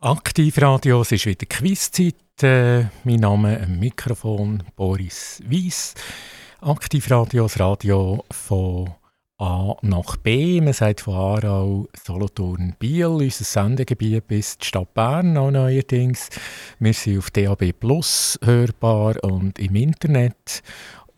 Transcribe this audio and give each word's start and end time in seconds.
Aktivradio, 0.00 1.00
es 1.00 1.10
ist 1.10 1.26
wieder 1.26 1.44
Quizzeit. 1.46 2.14
Äh, 2.40 2.84
mein 3.02 3.16
Name 3.16 3.60
am 3.60 3.80
Mikrofon 3.80 4.62
Boris 4.76 5.42
Weiss. 5.44 5.94
Aktivradio, 6.60 7.42
das 7.42 7.58
Radio 7.58 8.24
von 8.30 8.94
A 9.38 9.74
nach 9.82 10.16
B. 10.18 10.60
Man 10.60 10.72
sagt 10.72 11.00
von 11.00 11.14
Aarau, 11.14 11.88
Solothurn, 12.00 12.76
Biel, 12.78 13.06
unser 13.06 13.42
Sendegebiet 13.42 14.28
bis 14.28 14.58
die 14.58 14.66
Stadt 14.66 14.94
Bern 14.94 15.36
auch 15.36 15.50
neuerdings. 15.50 16.28
Wir 16.78 16.94
sind 16.94 17.18
auf 17.18 17.32
DAB 17.32 17.72
Plus 17.72 18.38
hörbar 18.44 19.16
und 19.24 19.58
im 19.58 19.74
Internet. 19.74 20.62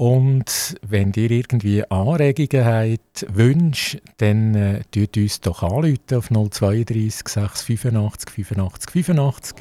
Und 0.01 0.77
wenn 0.81 1.13
ihr 1.15 1.31
irgendwie 1.31 1.85
Anregungen 1.91 2.65
habt, 2.65 3.27
Wünsche, 3.29 4.01
dann 4.17 4.55
äh, 4.55 4.81
tut 4.91 5.19
uns 5.19 5.43
doch 5.43 5.63
anrufen 5.63 6.17
auf 6.17 6.31
032 6.31 7.29
685 7.29 8.31
85 8.31 8.91
85 8.93 9.57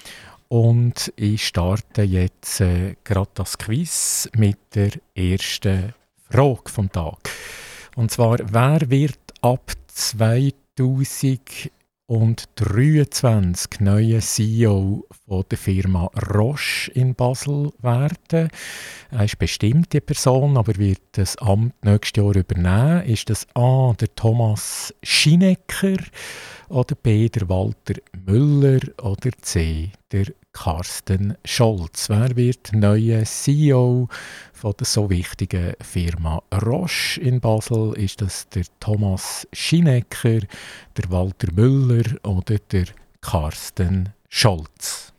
Und 0.47 1.13
ich 1.17 1.45
starte 1.45 2.01
jetzt 2.01 2.61
äh, 2.61 2.95
gerade 3.03 3.29
das 3.35 3.59
Quiz 3.59 4.27
mit 4.35 4.57
der 4.73 4.89
ersten 5.13 5.93
Frage 6.27 6.71
vom 6.71 6.91
Tag. 6.91 7.29
Und 7.95 8.09
zwar, 8.09 8.39
wer 8.51 8.89
wird 8.89 9.19
ab 9.41 9.71
2000 9.85 11.69
und 12.09 12.45
23 12.55 13.81
neue 13.81 14.17
CEO 14.17 15.05
von 15.27 15.43
der 15.51 15.57
Firma 15.59 16.09
Roche 16.33 16.89
in 16.95 17.13
Basel 17.13 17.71
werden. 17.83 18.49
Er 19.11 19.25
ist 19.25 19.37
bestimmt 19.37 19.93
die 19.93 20.01
Person, 20.01 20.57
aber 20.57 20.75
wird 20.77 21.01
das 21.11 21.37
Amt 21.37 21.75
nächstes 21.85 22.23
Jahr 22.23 22.35
übernehmen. 22.35 23.05
Ist 23.05 23.29
das 23.29 23.45
A. 23.53 23.93
der 23.93 24.13
Thomas 24.15 24.91
Schinecker 25.03 25.97
oder 26.69 26.95
B. 26.95 27.29
der 27.29 27.47
Walter 27.47 28.01
Müller 28.25 28.79
oder 29.03 29.29
C. 29.43 29.91
der 30.11 30.25
Carsten 30.53 31.37
Scholz. 31.45 32.09
Wer 32.09 32.35
wird 32.35 32.73
neuer 32.73 33.23
CEO 33.23 34.07
von 34.53 34.73
der 34.79 34.85
so 34.85 35.09
wichtigen 35.09 35.73
Firma 35.81 36.41
Roche 36.53 37.21
in 37.21 37.39
Basel? 37.39 37.93
Ist 37.93 38.21
das 38.21 38.49
der 38.49 38.65
Thomas 38.79 39.47
Schinecker, 39.53 40.39
der 40.97 41.09
Walter 41.09 41.51
Müller 41.53 42.03
oder 42.23 42.57
der 42.71 42.85
Carsten 43.21 44.13
Scholz? 44.27 45.13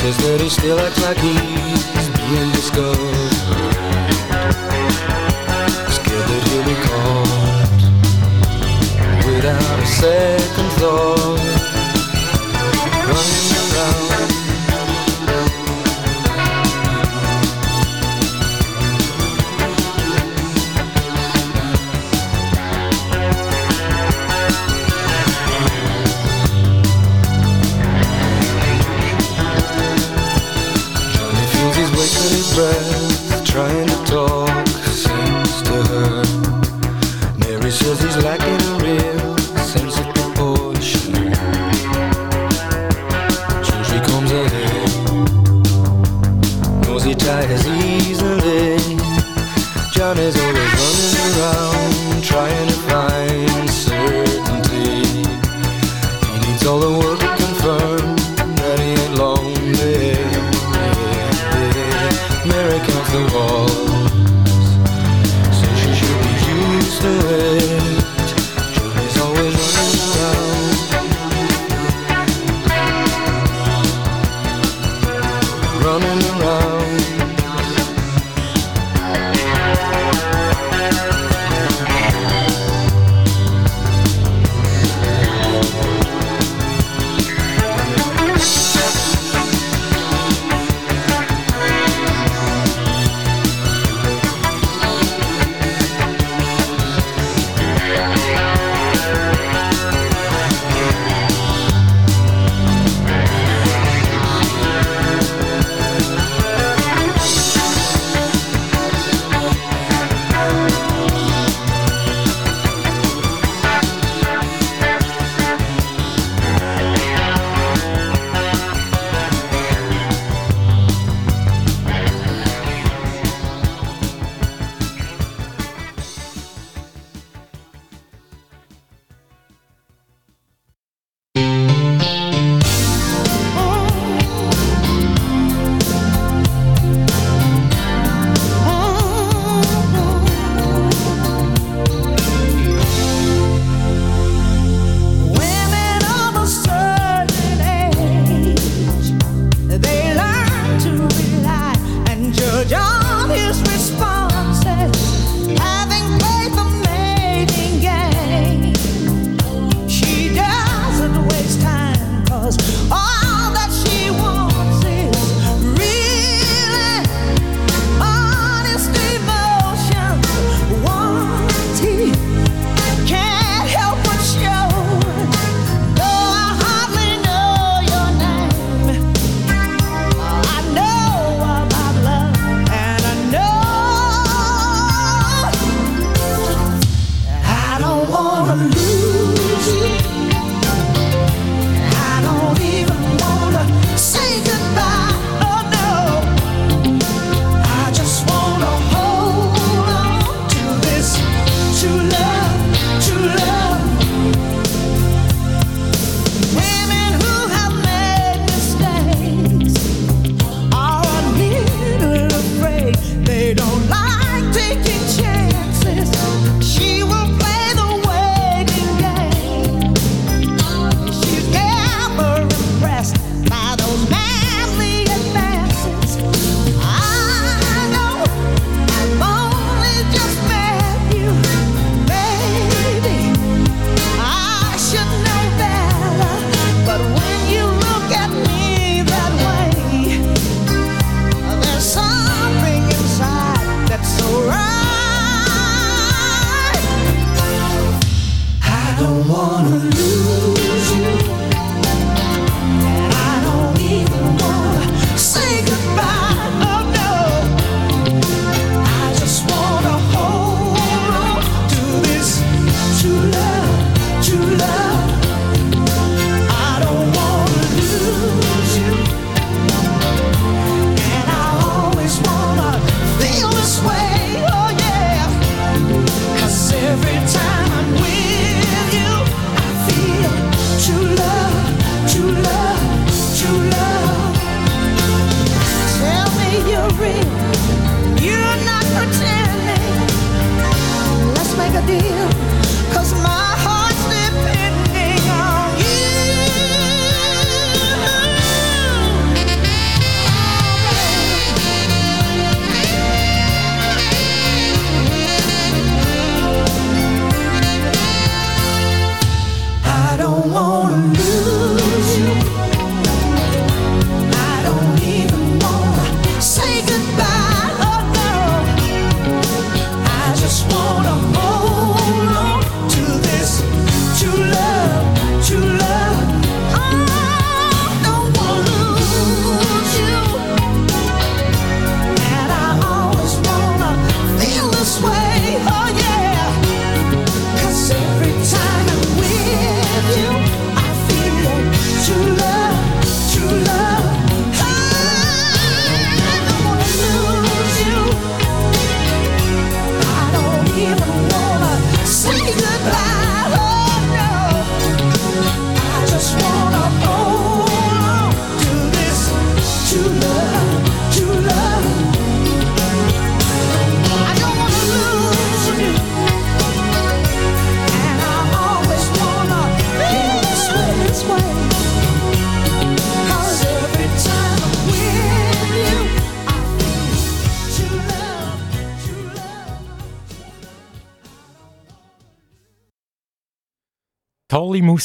Says 0.00 0.16
that 0.16 0.40
he 0.40 0.48
still 0.48 0.78
acts 0.78 1.02
like 1.02 1.18
he's 1.18 2.08
being 2.16 2.50
discovered. 2.52 3.39
Second 10.00 10.72
thought. 10.80 11.19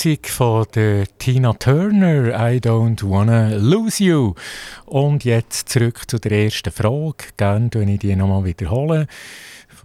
Musik 0.05 0.29
von 0.29 0.67
der 0.75 1.07
Tina 1.17 1.53
Turner, 1.53 2.27
I 2.27 2.59
Don't 2.59 3.01
Wanna 3.01 3.55
Lose 3.55 4.03
You. 4.03 4.35
Und 4.85 5.25
jetzt 5.25 5.69
zurück 5.69 6.03
zu 6.07 6.19
der 6.19 6.43
ersten 6.43 6.71
Frage. 6.71 7.29
Gerne 7.37 7.71
wiederhole 7.71 7.93
ich 7.93 7.99
die 8.01 8.15
nochmal 8.15 8.45
wiederholen 8.45 9.07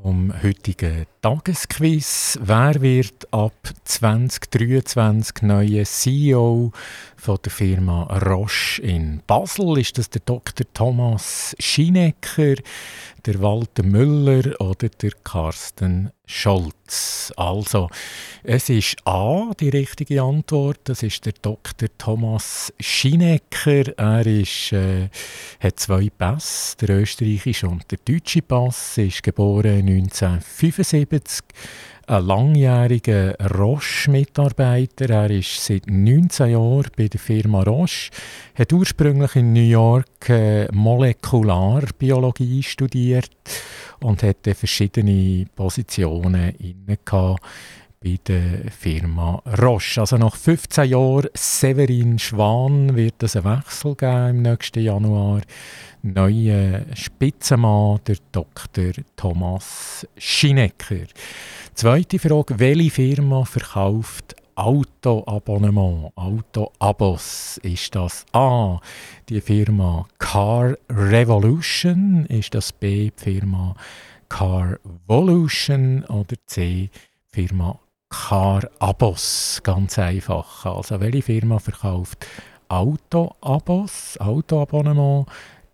vom 0.02 0.32
heutigen 0.42 1.06
Tagesquiz. 1.22 2.38
Wer 2.42 2.80
wird 2.80 3.32
ab 3.32 3.54
2023 3.84 5.42
neuer 5.42 5.84
CEO 5.84 6.72
von 7.16 7.38
der 7.44 7.52
Firma 7.52 8.02
Roche 8.18 8.82
in 8.82 9.22
Basel? 9.26 9.78
Ist 9.78 9.98
das 9.98 10.10
der 10.10 10.22
Dr. 10.24 10.66
Thomas 10.74 11.54
Schinecker, 11.58 12.56
der 13.26 13.40
Walter 13.40 13.82
Müller 13.82 14.60
oder 14.60 14.88
der 14.88 15.12
Carsten 15.24 16.10
Scholz? 16.26 17.32
Also, 17.36 17.88
es 18.42 18.68
ist 18.68 18.96
A, 19.06 19.50
die 19.58 19.68
richtige 19.68 20.22
Antwort. 20.22 20.80
Das 20.84 21.02
ist 21.02 21.26
der 21.26 21.34
Dr. 21.40 21.88
Thomas 21.98 22.72
Schinecker. 22.80 23.96
Er 23.96 24.26
ist, 24.26 24.72
äh, 24.72 25.08
hat 25.60 25.80
zwei 25.80 26.08
Pässe, 26.10 26.76
der 26.78 27.00
österreichische 27.00 27.68
und 27.68 27.90
der 27.90 27.98
deutsche 28.04 28.42
Pass. 28.42 28.98
Er 28.98 29.06
ist 29.06 29.22
geboren 29.22 29.86
1975 29.86 31.44
ein 32.10 32.26
langjähriger 32.26 33.36
Roche-Mitarbeiter. 33.56 35.10
Er 35.10 35.30
ist 35.30 35.64
seit 35.64 35.86
19 35.86 36.50
Jahren 36.50 36.90
bei 36.96 37.06
der 37.06 37.20
Firma 37.20 37.62
Roche, 37.62 38.10
hat 38.54 38.72
ursprünglich 38.72 39.36
in 39.36 39.52
New 39.52 39.60
York 39.60 40.28
äh, 40.28 40.66
Molekularbiologie 40.72 42.64
studiert 42.64 43.30
und 44.00 44.24
hat 44.24 44.48
verschiedene 44.56 45.46
Positionen 45.54 46.52
inne 46.58 46.98
bei 48.02 48.18
der 48.26 48.70
Firma 48.70 49.42
Roche. 49.60 50.00
Also 50.00 50.16
nach 50.16 50.34
15 50.34 50.88
Jahren 50.88 51.28
Severin 51.34 52.18
Schwan 52.18 52.96
wird 52.96 53.22
es 53.22 53.36
einen 53.36 53.44
Wechsel 53.44 53.94
geben 53.94 54.28
im 54.30 54.42
nächsten 54.42 54.80
Januar. 54.80 55.42
Neuer 56.02 56.86
Spitzenmann, 56.94 58.00
der 58.06 58.16
Dr. 58.32 58.92
Thomas 59.16 60.06
Schinecker. 60.16 61.08
Zweite 61.74 62.18
Frage, 62.18 62.58
welche 62.58 62.90
Firma 62.90 63.44
verkauft 63.44 64.34
Autoabonnement, 64.54 66.10
Autoabos? 66.16 67.60
Ist 67.62 67.94
das 67.94 68.24
A, 68.32 68.80
die 69.28 69.42
Firma 69.42 70.06
Car 70.18 70.74
Revolution? 70.88 72.24
Ist 72.26 72.54
das 72.54 72.72
B, 72.72 73.10
die 73.10 73.22
Firma 73.22 73.74
Car 74.30 74.78
Volution? 75.06 76.04
Oder 76.06 76.36
C, 76.46 76.88
Firma 77.26 77.78
Car 78.10 78.68
Abos? 78.80 79.60
Ganz 79.62 79.98
einfach. 79.98 80.66
Also, 80.66 81.00
welche 81.00 81.22
Firma 81.22 81.58
verkauft 81.58 82.26
Autoabos, 82.68 84.18
Autoabonnement? 84.18 85.26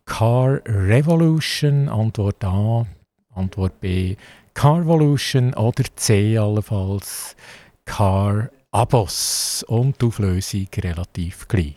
Car 0.05 0.61
Revolution? 0.67 1.89
Antwort 1.89 2.45
A. 2.45 2.87
Antwort 3.35 3.81
B. 3.81 4.17
Carvolution 4.55 5.53
oder 5.53 5.85
C 5.97 6.39
allenfalls 6.39 7.37
Car 7.85 8.49
Abos 8.71 9.63
und 9.69 10.01
die 10.01 10.07
Auflösung 10.07 10.67
relativ 10.83 11.47
gleich. 11.47 11.77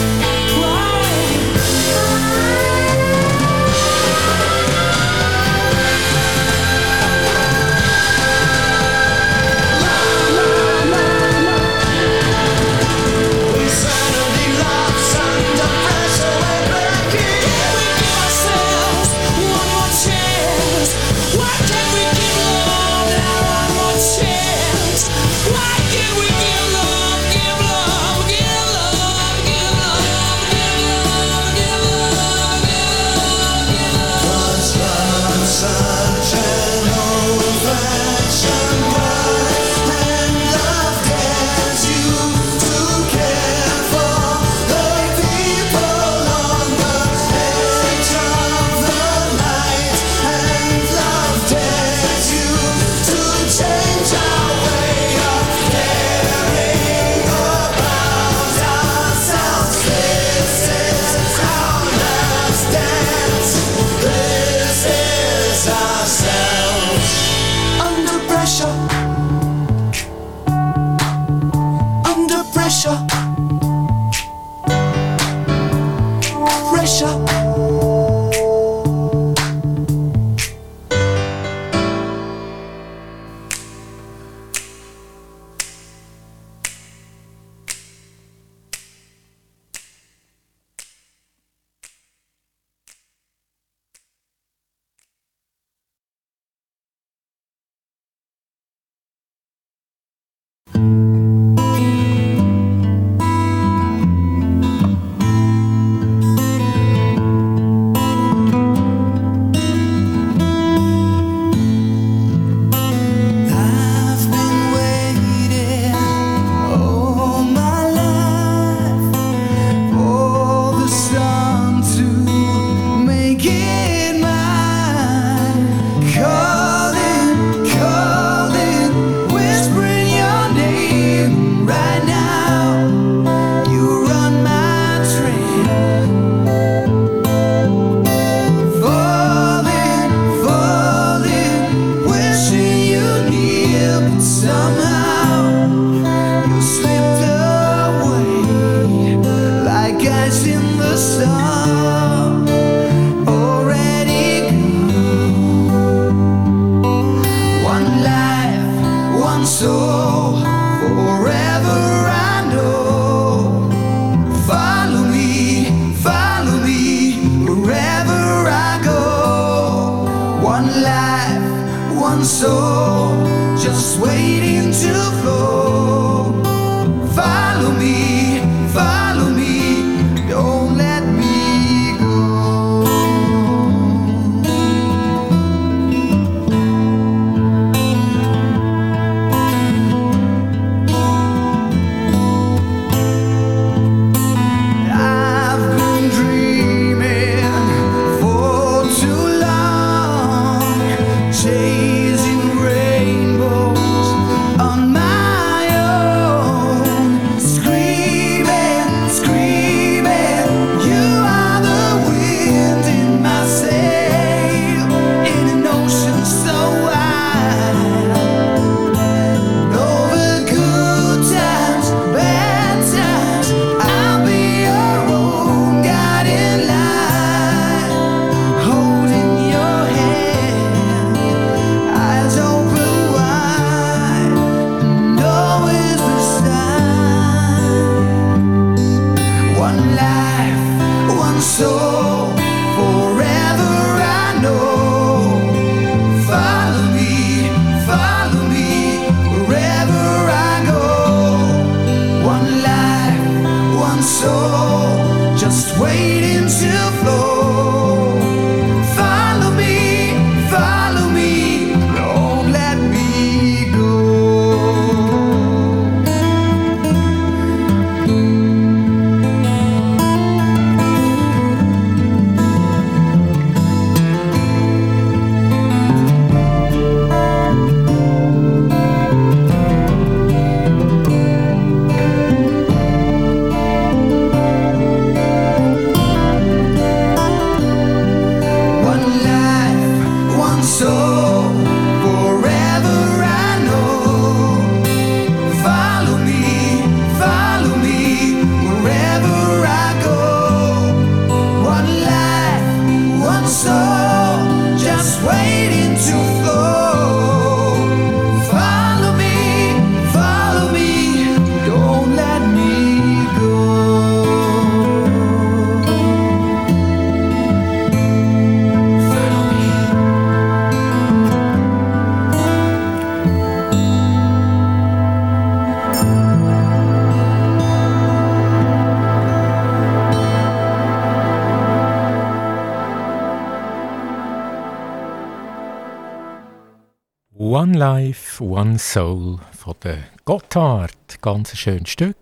Life, 337.51 338.41
One 338.41 338.79
Soul 338.79 339.37
von 339.51 339.73
der 339.83 339.97
Gotthard. 340.23 341.21
Ganz 341.21 341.51
ein 341.51 341.57
schönes 341.57 341.89
Stück. 341.89 342.15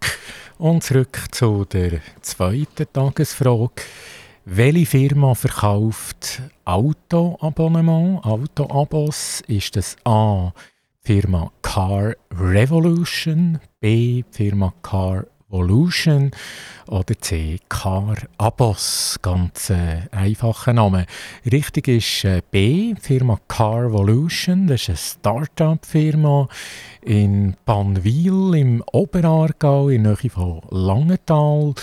Und 0.58 0.84
zurück 0.84 1.20
zu 1.30 1.66
der 1.66 2.02
zweiten 2.22 2.92
Tagesfrage. 2.92 3.84
Welche 4.46 4.88
Firma 4.88 5.36
verkauft 5.36 6.42
Autoabonnement, 6.66 8.26
Autoabos? 8.26 9.44
Ist 9.46 9.76
das 9.76 9.98
A. 10.04 10.52
Firma 11.04 11.52
Car 11.62 12.16
Revolution, 12.32 13.60
B. 13.80 14.24
Firma 14.32 14.74
Car 14.82 15.26
Evolution 15.50 16.32
oder 16.88 17.18
C. 17.20 17.60
Car 17.70 18.18
Abos, 18.38 19.18
ganz 19.22 19.72
äh, 19.72 20.02
einfacher 20.12 20.74
Name. 20.74 21.08
Richtig 21.52 21.88
ist 21.88 22.24
äh, 22.24 22.42
B, 22.52 22.94
Firma 23.02 23.40
Car 23.48 23.86
Evolution, 23.86 24.68
das 24.68 24.82
ist 24.82 24.90
eine 24.90 24.98
Start-up-Firma 24.98 26.48
in 27.02 27.56
Panwil 27.66 28.56
im 28.56 28.84
Oberaargau 28.92 29.90
in 29.90 30.04
der 30.04 30.18
Nähe 30.22 30.30
von 30.30 30.62
Langenthal. 30.70 31.74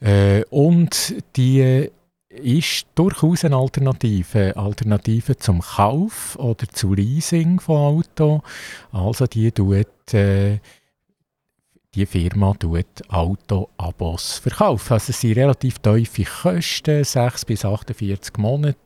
Äh, 0.00 0.44
und 0.50 1.16
die 1.36 1.88
ist 2.28 2.86
durchaus 2.94 3.44
eine 3.44 3.56
Alternative. 3.56 4.56
Alternative 4.56 5.36
zum 5.36 5.60
Kauf 5.60 6.36
oder 6.36 6.66
zu 6.68 6.94
Leasing 6.94 7.60
von 7.60 7.76
Auto. 7.76 8.42
Also 8.92 9.26
die 9.26 9.50
tut 9.50 10.14
äh, 10.14 10.58
die 11.94 12.06
Firma 12.06 12.54
tut 12.54 12.86
Auto-Abos 13.08 14.38
verkaufen. 14.38 14.94
Also 14.94 15.10
es 15.10 15.20
sind 15.20 15.36
relativ 15.36 15.78
tiefe 15.78 16.24
Kosten, 16.24 17.04
6 17.04 17.44
bis 17.44 17.64
48 17.64 18.38
Monate 18.38 18.78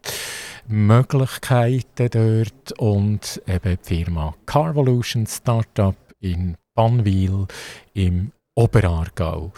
Möglichkeiten 0.67 2.09
dort 2.11 2.73
und 2.81 3.41
eben 3.47 3.79
die 3.79 4.05
Firma 4.05 4.35
Carvolution 4.45 5.25
Startup 5.27 5.95
in 6.21 6.57
Bannwil 6.75 7.47
im 7.95 8.33
Oberaargau. 8.57 9.53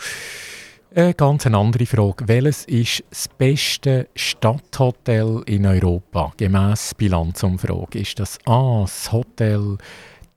Eine 0.94 1.14
ganz 1.14 1.46
andere 1.46 1.86
Frage. 1.86 2.28
Welches 2.28 2.66
ist 2.66 3.04
das 3.08 3.28
beste 3.28 4.08
Stadthotel 4.14 5.42
in 5.46 5.64
Europa 5.64 6.32
gemäss 6.36 6.94
Bilanzumfrage? 6.94 8.00
Ist 8.00 8.18
das 8.18 8.38
A, 8.44 8.82
das 8.82 9.10
Hotel 9.10 9.78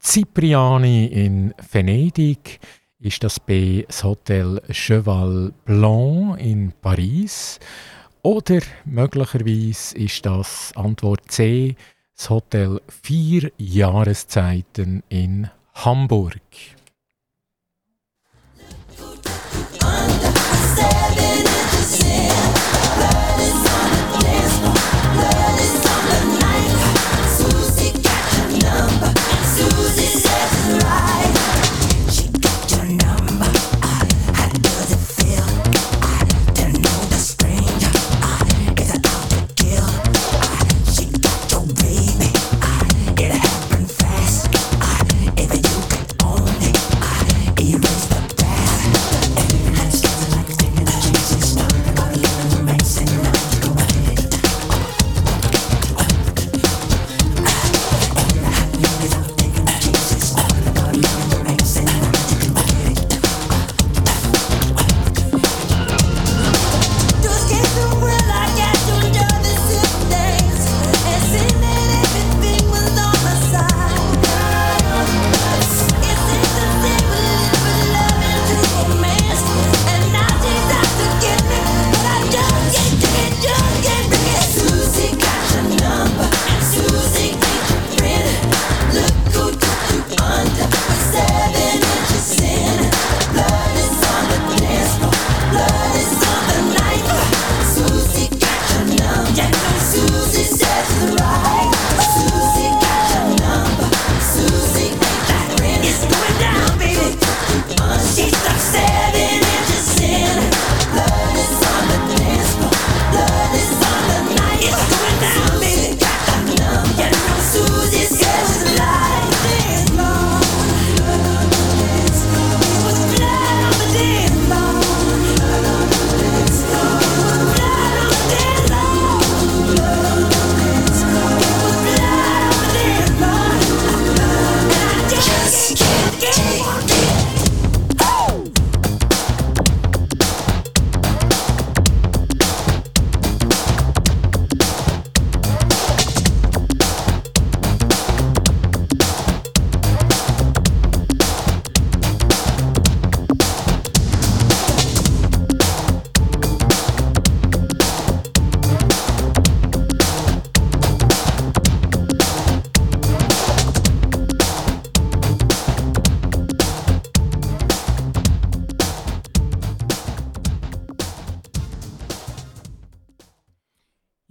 Cipriani 0.02 1.08
in 1.08 1.54
Venedig? 1.72 2.60
Ist 3.02 3.24
das 3.24 3.40
B 3.40 3.84
das 3.88 4.04
Hotel 4.04 4.62
Cheval 4.70 5.54
Blanc 5.66 6.40
in 6.40 6.72
Paris 6.82 7.60
oder 8.22 8.60
möglicherweise 8.86 9.98
ist 9.98 10.26
das 10.26 10.72
Antwort 10.76 11.22
C 11.32 11.76
das 12.16 12.30
Hotel 12.30 12.80
Vier 13.02 13.52
Jahreszeiten 13.58 15.02
in 15.10 15.50
Hamburg. 15.74 16.42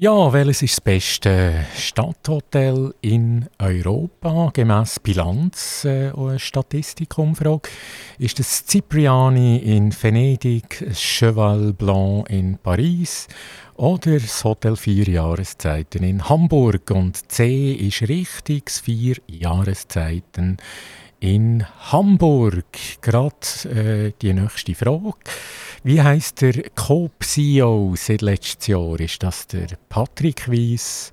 Ja, 0.02 0.32
welches 0.32 0.62
ist 0.62 0.78
das 0.78 0.80
beste 0.80 1.66
Stadthotel 1.76 2.94
in 3.02 3.46
Europa 3.58 4.48
gemäß 4.50 4.98
Bilanz 5.00 5.84
äh, 5.84 6.10
Statistikumfrage? 6.38 7.68
Ist 8.18 8.38
das 8.38 8.64
Cipriani 8.64 9.58
in 9.58 9.92
Venedig, 9.92 10.86
Cheval 10.94 11.74
Blanc 11.74 12.30
in 12.30 12.56
Paris 12.56 13.28
oder 13.76 14.18
das 14.18 14.42
Hotel 14.42 14.74
Vier 14.74 15.06
Jahreszeiten 15.06 16.02
in 16.02 16.26
Hamburg? 16.26 16.90
Und 16.92 17.30
C 17.30 17.72
ist 17.72 18.00
richtig, 18.08 18.64
das 18.64 18.80
Vier 18.80 19.16
Jahreszeiten 19.26 20.56
in 21.20 21.66
Hamburg. 21.92 22.64
Gerade 23.02 23.36
äh, 23.68 24.12
die 24.22 24.32
nächste 24.32 24.74
Frage. 24.74 25.12
Wie 25.82 26.02
heißt 26.02 26.42
der 26.42 26.68
Coop-CEO 26.74 27.94
seit 27.96 28.20
letztes 28.20 28.66
Jahr? 28.66 29.00
Ist 29.00 29.22
das 29.22 29.46
der 29.46 29.66
Patrick 29.88 30.46
Weiss, 30.46 31.10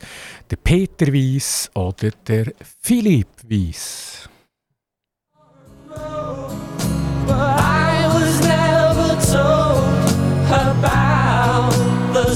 der 0.52 0.58
Peter 0.58 1.08
Weiss 1.08 1.72
oder 1.74 2.10
der 2.28 2.52
Philipp 2.82 3.30
Weiss? 3.50 4.28
I 7.30 8.08
was 8.14 8.42
never 8.42 9.16
told 9.32 10.52
about 10.52 11.72
the 12.14 12.36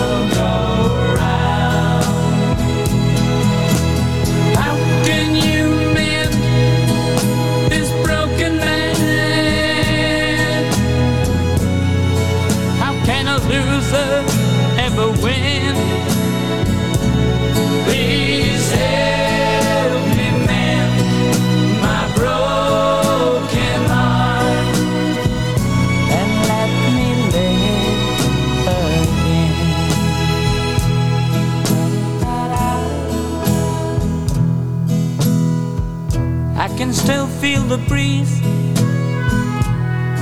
can 36.91 37.05
still 37.05 37.27
feel 37.27 37.61
the 37.63 37.77
breeze 37.87 38.41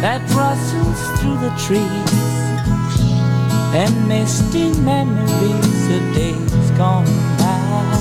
that 0.01 0.21
rustles 0.35 0.99
through 1.19 1.37
the 1.37 1.49
trees 1.65 2.13
and 3.73 4.07
misty 4.07 4.69
memories 4.81 5.89
of 5.95 6.13
days 6.13 6.71
gone 6.77 7.05
by. 7.39 7.95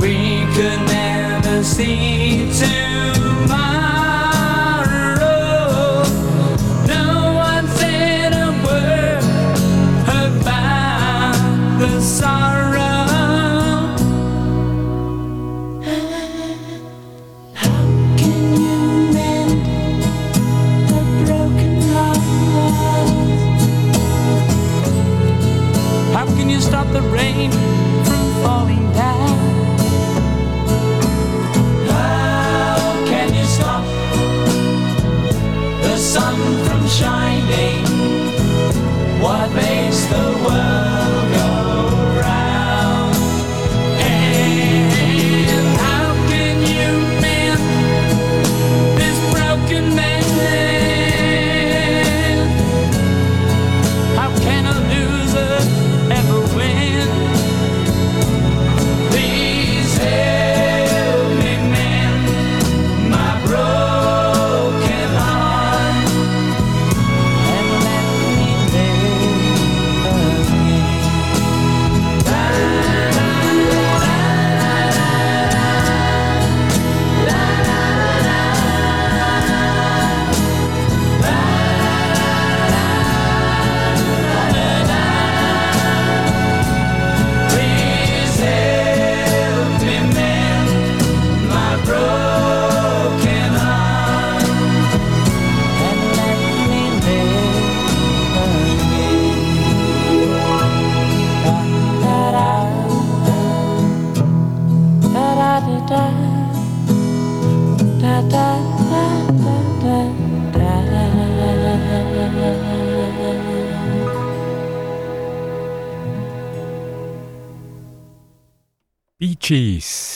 We 0.00 0.46
could 0.54 0.80
never 0.86 1.62
see. 1.62 2.91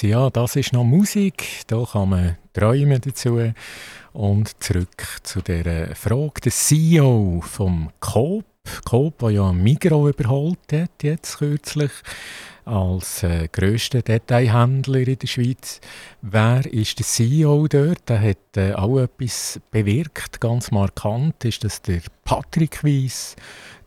Ja, 0.02 0.30
das 0.30 0.56
ist 0.56 0.72
noch 0.72 0.84
Musik, 0.84 1.62
da 1.66 1.84
kann 1.84 2.08
man 2.10 2.36
träumen 2.52 3.00
dazu. 3.00 3.52
Und 4.12 4.62
zurück 4.62 5.04
zu 5.22 5.42
der 5.42 5.94
Frage, 5.94 6.40
der 6.44 6.52
CEO 6.52 7.42
vom 7.42 7.90
Coop, 8.00 8.44
Coop, 8.84 9.18
der 9.18 9.30
ja 9.30 9.52
Migro 9.52 10.08
überholt 10.08 10.72
hat, 10.72 11.02
jetzt 11.02 11.38
kürzlich, 11.38 11.90
als 12.64 13.22
äh, 13.22 13.48
grösster 13.50 14.02
Detailhändler 14.02 15.06
in 15.06 15.18
der 15.18 15.26
Schweiz. 15.26 15.80
Wer 16.20 16.66
ist 16.66 16.98
der 16.98 17.06
CEO 17.06 17.68
dort? 17.68 18.08
Der 18.08 18.20
hat 18.20 18.56
äh, 18.56 18.72
auch 18.72 18.98
etwas 18.98 19.60
bewirkt, 19.70 20.40
ganz 20.40 20.70
markant. 20.72 21.44
Ist 21.44 21.62
das 21.62 21.80
der 21.82 22.00
Patrick 22.24 22.82
Weiss, 22.82 23.36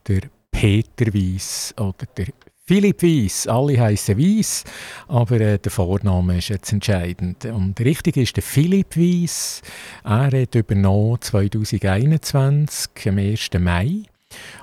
der 0.08 0.22
Peter 0.52 1.14
Weiss 1.14 1.74
oder 1.78 2.06
der 2.18 2.28
Philipp 2.70 3.02
Weiss, 3.02 3.48
alle 3.48 3.80
heißen 3.80 4.16
Weiss, 4.16 4.64
aber 5.08 5.42
äh, 5.42 5.58
der 5.58 5.72
Vorname 5.72 6.38
ist 6.38 6.50
jetzt 6.50 6.72
entscheidend. 6.72 7.44
Und 7.46 7.80
richtig 7.80 8.16
ist 8.16 8.36
der 8.36 8.44
Philipp 8.44 8.96
Weiss. 8.96 9.64
Er 10.04 10.40
hat 10.40 10.54
übernommen 10.54 11.20
2021, 11.20 12.92
am 13.08 13.18
1. 13.18 13.50
Mai. 13.58 14.04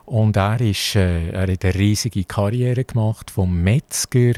Und 0.04 0.36
er, 0.36 0.60
ist, 0.60 0.94
äh, 0.94 1.30
er 1.30 1.52
hat 1.52 1.64
eine 1.64 1.74
riesige 1.74 2.22
Karriere 2.22 2.84
gemacht, 2.84 3.28
vom 3.28 3.60
Metzger 3.64 4.34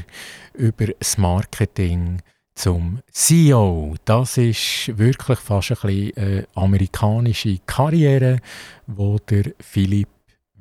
über 0.54 0.86
das 0.86 1.18
Marketing 1.18 2.22
zum 2.54 3.00
CEO. 3.12 3.96
Das 4.06 4.38
ist 4.38 4.96
wirklich 4.96 5.40
fast 5.40 5.72
ein 5.72 5.76
bisschen 5.82 6.16
äh, 6.16 6.44
amerikanische 6.54 7.58
Karriere, 7.66 8.38
wo 8.86 9.18
der 9.18 9.52
Philipp 9.60 10.08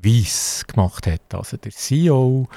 Weiss 0.04 0.66
gemacht 0.68 1.08
hat. 1.08 1.34
Also 1.34 1.58
der 1.58 1.72
CEO 1.72 2.48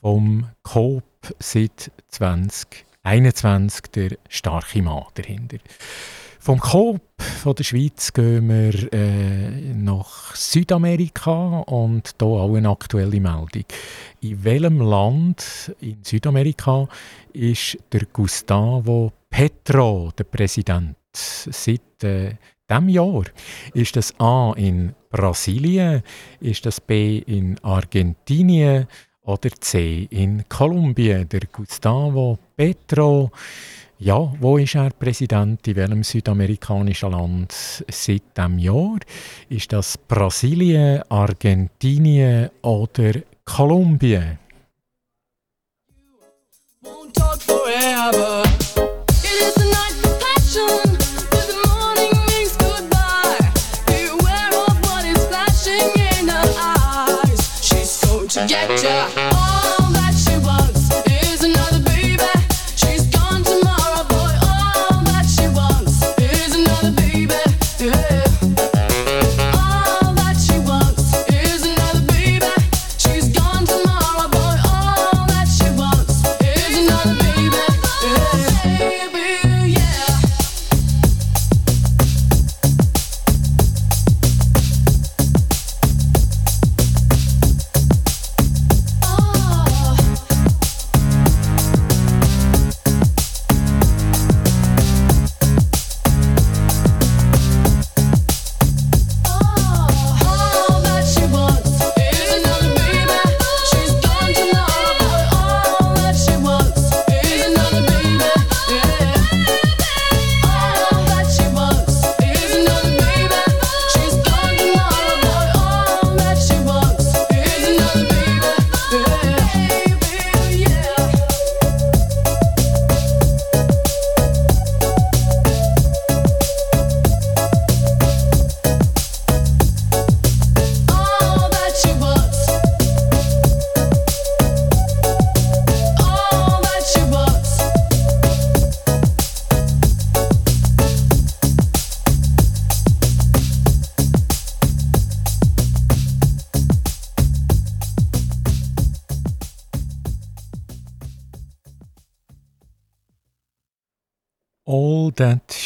vom 0.00 0.46
Coop 0.62 1.04
seit 1.38 1.90
2021 2.08 3.82
der 3.94 4.10
starke 4.28 4.82
Mann 4.82 5.04
dahinter. 5.14 5.58
Vom 6.38 6.60
Coop 6.60 7.02
von 7.18 7.54
der 7.54 7.64
Schweiz 7.64 8.12
gehen 8.12 8.48
wir 8.48 8.92
äh, 8.92 9.74
nach 9.74 10.34
Südamerika 10.34 11.60
und 11.66 12.14
hier 12.18 12.28
auch 12.28 12.54
eine 12.54 12.70
aktuelle 12.70 13.20
Meldung. 13.20 13.64
In 14.20 14.44
welchem 14.44 14.80
Land 14.80 15.74
in 15.80 15.98
Südamerika 16.02 16.88
ist 17.32 17.76
der 17.92 18.06
Gustavo 18.12 19.12
Petro 19.28 20.12
der 20.16 20.24
Präsident? 20.24 20.96
Seit 21.12 22.04
äh, 22.04 22.36
diesem 22.70 22.88
Jahr 22.88 23.24
ist 23.74 23.96
das 23.96 24.18
A 24.20 24.52
in 24.56 24.94
Brasilien, 25.10 26.02
ist 26.40 26.66
das 26.66 26.80
B 26.80 27.18
in 27.18 27.58
Argentinien 27.62 28.86
oder 29.28 29.50
C 29.60 30.08
in 30.10 30.44
Kolumbien. 30.48 31.28
Der 31.28 31.42
Gustavo 31.52 32.38
Petro 32.56 33.30
ja, 34.00 34.32
wo 34.38 34.58
ist 34.58 34.76
er 34.76 34.90
Präsident? 34.90 35.66
In 35.66 35.74
welchem 35.74 36.04
südamerikanischen 36.04 37.10
Land 37.10 37.52
seit 37.52 38.22
diesem 38.36 38.58
Jahr? 38.60 38.98
Ist 39.48 39.72
das 39.72 39.98
Brasilien, 39.98 41.02
Argentinien 41.08 42.50
oder 42.62 43.14
Kolumbien? 43.44 44.38
Get 58.46 58.82
ya. 58.82 58.97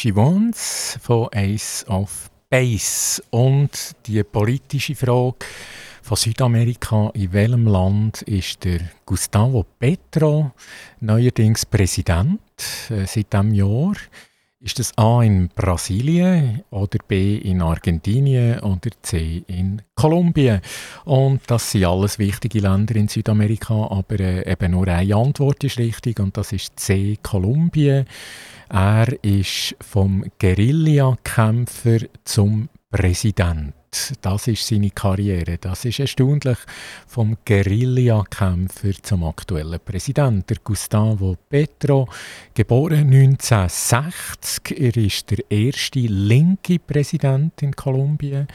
She 0.03 0.13
Wants 0.13 0.99
von 1.01 1.29
Ace 1.33 1.85
of 1.87 2.29
Base. 2.49 3.23
Und 3.29 3.69
die 4.05 4.21
politische 4.25 4.95
Frage 4.95 5.37
von 6.01 6.17
Südamerika, 6.17 7.09
in 7.13 7.31
welchem 7.31 7.67
Land 7.67 8.21
ist 8.23 8.65
der 8.65 8.81
Gustavo 9.05 9.65
Petro 9.79 10.51
neuerdings 10.99 11.65
Präsident 11.65 12.41
äh, 12.89 13.05
seit 13.05 13.31
diesem 13.31 13.53
Jahr? 13.53 13.93
Ist 14.59 14.77
das 14.79 14.91
A 14.97 15.23
in 15.23 15.47
Brasilien 15.47 16.63
oder 16.69 16.99
B 17.07 17.37
in 17.37 17.61
Argentinien 17.61 18.59
oder 18.59 18.89
C 19.03 19.45
in 19.47 19.81
Kolumbien? 19.95 20.59
Und 21.05 21.43
das 21.47 21.71
sind 21.71 21.85
alles 21.85 22.19
wichtige 22.19 22.59
Länder 22.59 22.97
in 22.97 23.07
Südamerika, 23.07 23.87
aber 23.89 24.19
äh, 24.19 24.51
eben 24.51 24.71
nur 24.71 24.89
eine 24.89 25.15
Antwort 25.15 25.63
ist 25.63 25.79
richtig 25.79 26.19
und 26.19 26.35
das 26.35 26.51
ist 26.51 26.77
C, 26.77 27.17
Kolumbien. 27.23 28.05
Er 28.69 29.23
ist 29.23 29.75
vom 29.81 30.25
Guerillakämpfer 30.39 31.99
zum 32.23 32.69
Präsident. 32.89 33.73
Das 34.21 34.47
ist 34.47 34.65
seine 34.65 34.89
Karriere. 34.89 35.57
Das 35.57 35.85
ist 35.85 35.99
erstaunlich. 35.99 36.57
Vom 37.07 37.37
Guerillakämpfer 37.45 38.93
zum 39.01 39.23
aktuellen 39.23 39.79
Präsidenten. 39.79 40.57
Gustavo 40.63 41.37
Petro, 41.49 42.07
geboren 42.53 43.13
1960. 43.13 44.79
Er 44.79 44.97
ist 44.97 45.29
der 45.29 45.51
erste 45.51 45.99
linke 45.99 46.79
Präsident 46.79 47.61
in 47.61 47.75
Kolumbien. 47.75 48.47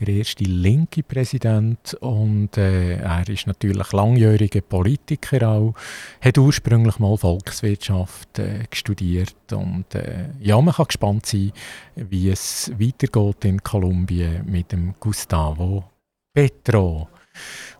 Der 0.00 0.08
erste 0.08 0.44
linke 0.44 1.02
Präsident. 1.02 1.94
Und 2.00 2.56
äh, 2.56 2.96
er 2.96 3.28
ist 3.28 3.46
natürlich 3.46 3.92
langjähriger 3.92 4.60
Politiker 4.60 5.48
auch. 5.48 5.74
Hat 6.20 6.38
ursprünglich 6.38 6.98
mal 6.98 7.16
Volkswirtschaft 7.16 8.38
äh, 8.38 8.64
studiert. 8.72 9.36
Und 9.52 9.94
äh, 9.94 10.30
ja, 10.40 10.60
man 10.60 10.74
kann 10.74 10.86
gespannt 10.86 11.26
sein, 11.26 11.52
wie 11.94 12.30
es 12.30 12.70
weitergeht 12.78 13.44
in 13.44 13.62
Kolumbien 13.62 14.44
mit 14.46 14.72
dem 14.72 14.79
dem 14.80 14.94
Gustavo 14.98 15.84
Petro. 16.32 17.08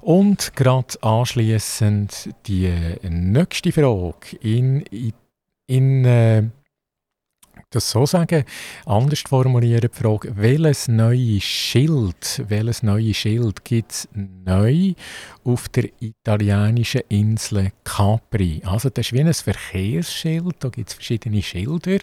Und 0.01 0.55
gerade 0.55 1.03
anschließend 1.03 2.31
die 2.47 2.73
nächste 3.03 3.73
Frage 3.73 4.37
in, 4.41 4.83
in, 4.83 5.13
in 5.67 6.05
äh, 6.05 6.43
das 7.71 7.91
so 7.91 8.07
sagen, 8.07 8.45
anders 8.87 9.21
formulieren 9.21 9.81
die 9.81 9.89
Frage, 9.89 10.33
welches 10.37 10.89
neue 10.89 11.41
Schild, 11.41 12.45
welches 12.49 12.83
neue 12.83 13.15
Schild 13.15 13.65
gibt 13.65 13.93
es 13.93 14.09
neu 14.15 14.95
auf 15.45 15.69
der 15.69 15.91
italienischen 16.01 17.03
Insel 17.09 17.73
Capri? 17.85 18.63
Also 18.65 18.91
das 18.91 19.07
ist 19.07 19.13
wie 19.13 19.21
ein 19.21 19.33
Verkehrsschild, 19.33 20.57
da 20.61 20.69
gibt 20.69 20.89
es 20.89 20.95
verschiedene 20.95 21.43
Schilder 21.43 21.99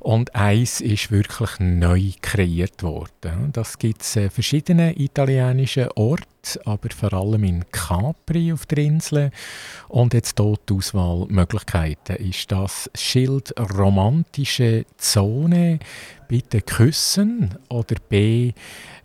und 0.00 0.34
eins 0.34 0.80
ist 0.80 1.10
wirklich 1.10 1.50
neu 1.58 2.10
kreiert 2.20 2.82
worden. 2.82 3.50
Das 3.52 3.78
gibt 3.78 4.02
es 4.02 4.16
äh, 4.16 4.30
verschiedene 4.30 4.98
italienische 4.98 5.96
Orte 5.96 6.37
aber 6.64 6.88
vor 6.90 7.12
allem 7.12 7.44
in 7.44 7.64
Capri 7.70 8.52
auf 8.52 8.66
der 8.66 8.78
Insel. 8.78 9.30
Und 9.88 10.14
jetzt 10.14 10.38
hier 10.38 10.54
die 10.68 10.74
Auswahlmöglichkeiten. 10.74 12.16
Ist 12.16 12.50
das 12.52 12.90
Schild 12.94 13.52
romantische 13.58 14.84
Zone, 14.96 15.80
bitte 16.28 16.62
küssen 16.62 17.58
oder 17.68 17.96
B, 18.08 18.52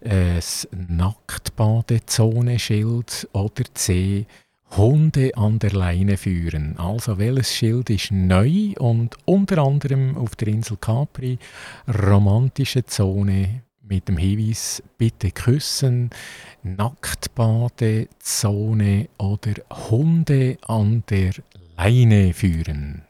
äh, 0.01 0.35
das 0.35 0.67
Nacktbadezone-Schild 0.71 3.27
oder 3.33 3.63
C, 3.73 4.27
Hunde 4.77 5.35
an 5.35 5.59
der 5.59 5.71
Leine 5.71 6.15
führen. 6.17 6.79
Also 6.79 7.19
welches 7.19 7.53
Schild 7.53 7.89
ist 7.89 8.11
neu 8.11 8.73
und 8.79 9.17
unter 9.25 9.59
anderem 9.59 10.17
auf 10.17 10.35
der 10.35 10.47
Insel 10.47 10.77
Capri 10.77 11.37
romantische 11.87 12.85
Zone 12.85 13.62
mit 13.83 14.07
dem 14.07 14.17
Hinweis 14.17 14.81
bitte 14.97 15.29
küssen, 15.31 16.09
Nacktbadezone 16.63 19.09
oder 19.17 19.53
Hunde 19.89 20.57
an 20.65 21.03
der 21.09 21.33
Leine 21.77 22.33
führen. 22.33 23.03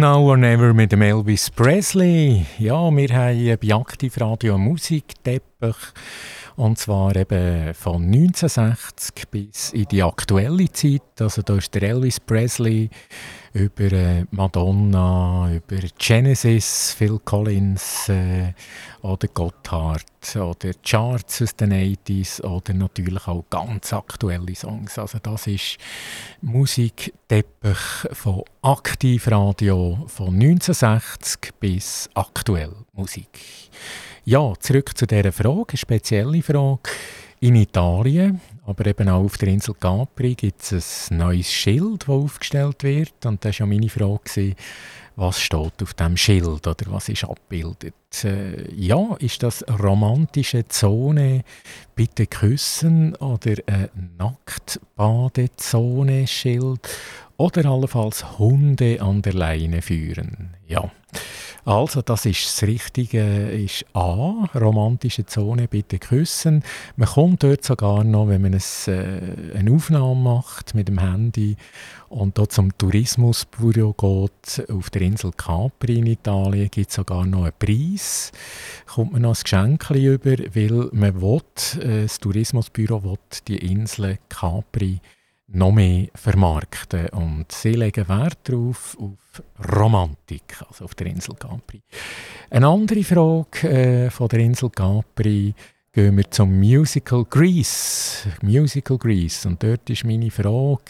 Now 0.00 0.30
or 0.30 0.38
Never 0.38 0.72
mit 0.72 0.92
dem 0.92 1.02
Elvis 1.02 1.50
Presley. 1.50 2.46
Ja, 2.58 2.90
wir 2.90 3.08
haben 3.08 3.58
bei 3.60 3.74
Aktivradio 3.74 4.54
einen 4.54 4.64
Musikteppich. 4.64 5.76
Und 6.56 6.78
zwar 6.78 7.14
eben 7.16 7.74
von 7.74 8.04
1960 8.04 9.28
bis 9.30 9.72
in 9.74 9.84
die 9.84 10.02
aktuelle 10.02 10.72
Zeit. 10.72 11.02
Also 11.20 11.42
da 11.42 11.56
ist 11.56 11.74
der 11.74 11.82
Elvis 11.82 12.18
Presley 12.18 12.88
über 13.52 13.92
äh, 13.92 14.24
Madonna, 14.30 15.50
über 15.52 15.80
Genesis, 15.98 16.94
Phil 16.96 17.18
Collins 17.24 18.08
äh, 18.08 18.52
oder 19.02 19.28
Gotthard 19.28 20.04
oder 20.36 20.72
Charts 20.84 21.42
aus 21.42 21.56
den 21.56 21.72
80s 21.72 22.42
oder 22.42 22.74
natürlich 22.74 23.26
auch 23.26 23.44
ganz 23.50 23.92
aktuelle 23.92 24.54
Songs. 24.54 24.98
Also 24.98 25.18
das 25.20 25.46
ist 25.46 25.78
Musikteppich 26.42 27.78
von 28.12 28.44
Aktivradio 28.62 30.04
von 30.06 30.34
1960 30.34 31.54
bis 31.58 32.08
aktuell 32.14 32.72
Musik. 32.92 33.40
Ja, 34.24 34.52
zurück 34.60 34.96
zu 34.96 35.06
dieser 35.06 35.32
Frage, 35.32 35.70
eine 35.70 35.78
spezielle 35.78 36.42
Frage. 36.42 36.90
In 37.40 37.56
Italien 37.56 38.40
aber 38.70 38.86
eben 38.86 39.08
auch 39.08 39.24
auf 39.24 39.36
der 39.36 39.48
Insel 39.48 39.74
Capri 39.74 40.34
gibt 40.34 40.72
es 40.72 41.10
ein 41.10 41.18
neues 41.18 41.50
Schild, 41.50 42.02
das 42.02 42.08
aufgestellt 42.08 42.84
wird. 42.84 43.26
Und 43.26 43.44
das 43.44 43.58
war 43.60 43.66
ja 43.66 43.74
meine 43.74 43.88
Frage, 43.88 44.54
was 45.16 45.40
steht 45.40 45.82
auf 45.82 45.94
dem 45.94 46.16
Schild 46.16 46.64
oder 46.66 46.86
was 46.86 47.08
ist 47.08 47.24
abgebildet. 47.24 47.94
Äh, 48.22 48.72
ja, 48.74 49.16
ist 49.18 49.42
das 49.42 49.64
romantische 49.68 50.68
Zone 50.68 51.42
bitte 51.96 52.28
küssen 52.28 53.16
oder 53.16 53.56
ein 53.66 53.90
Nacktbadezone-Schild 54.16 56.88
oder 57.36 57.66
allenfalls 57.66 58.38
Hunde 58.38 59.02
an 59.02 59.22
der 59.22 59.34
Leine 59.34 59.82
führen? 59.82 60.54
Ja. 60.66 60.92
Also, 61.64 62.00
das 62.02 62.24
ist 62.24 62.46
das 62.46 62.62
Richtige, 62.62 63.50
ist 63.50 63.84
A, 63.92 64.48
romantische 64.54 65.26
Zone, 65.26 65.68
bitte 65.68 65.98
küssen. 65.98 66.62
Man 66.96 67.08
kommt 67.08 67.42
dort 67.42 67.64
sogar 67.64 68.02
noch, 68.04 68.28
wenn 68.28 68.42
man 68.42 68.54
es, 68.54 68.88
äh, 68.88 69.20
eine 69.54 69.72
Aufnahme 69.72 70.14
macht 70.14 70.74
mit 70.74 70.88
dem 70.88 70.98
Handy 70.98 71.56
und 72.08 72.38
dort 72.38 72.52
zum 72.52 72.76
Tourismusbüro 72.76 73.92
geht, 73.92 74.70
auf 74.70 74.90
der 74.90 75.02
Insel 75.02 75.32
Capri 75.36 75.98
in 75.98 76.06
Italien, 76.06 76.70
gibt 76.70 76.88
es 76.90 76.96
sogar 76.96 77.26
noch 77.26 77.44
einen 77.44 77.52
Preis. 77.58 78.32
Kommt 78.86 79.12
man 79.12 79.22
noch 79.22 79.36
ein 79.36 79.42
Geschenk 79.42 79.90
über, 79.90 80.36
weil 80.54 80.88
man 80.92 81.20
will, 81.20 81.42
äh, 81.82 82.02
das 82.02 82.18
Tourismusbüro 82.18 83.04
will 83.04 83.18
die 83.46 83.58
Insel 83.58 84.18
Capri 84.28 85.00
noch 85.52 85.72
mehr 85.72 86.08
vermarkten. 86.14 87.08
Und 87.10 87.50
sie 87.52 87.72
legen 87.72 88.08
Wert 88.08 88.38
darauf, 88.44 88.96
auf 89.00 89.42
Romantik, 89.76 90.56
also 90.68 90.84
auf 90.84 90.94
der 90.94 91.08
Insel 91.08 91.34
Capri. 91.34 91.82
Eine 92.50 92.68
andere 92.68 93.02
Frage 93.04 93.68
äh, 93.68 94.10
von 94.10 94.28
der 94.28 94.40
Insel 94.40 94.70
Capri 94.70 95.54
gehen 95.92 96.16
wir 96.16 96.30
zum 96.30 96.58
Musical 96.58 97.24
Grease. 97.24 98.28
Musical 98.42 98.98
Grease. 98.98 99.48
Und 99.48 99.62
dort 99.62 99.88
ist 99.90 100.04
meine 100.04 100.30
Frage, 100.30 100.84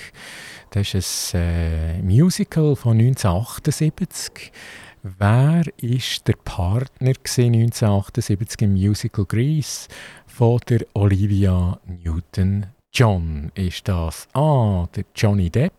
das 0.71 0.95
ist 0.95 1.35
ein 1.35 1.41
äh, 1.41 2.03
Musical 2.03 2.77
von 2.77 2.99
1978. 2.99 4.53
Wer 5.03 5.63
ist 5.79 6.29
der 6.29 6.35
Partner 6.45 7.15
1978 7.19 8.61
im 8.61 8.75
Musical 8.75 9.25
Grease 9.25 9.89
von 10.27 10.61
der 10.69 10.85
Olivia 10.93 11.81
Newton 11.87 12.67
John 12.93 13.53
ist 13.55 13.87
das 13.87 14.27
A. 14.33 14.89
der 14.97 15.05
Johnny 15.15 15.49
Depp, 15.49 15.73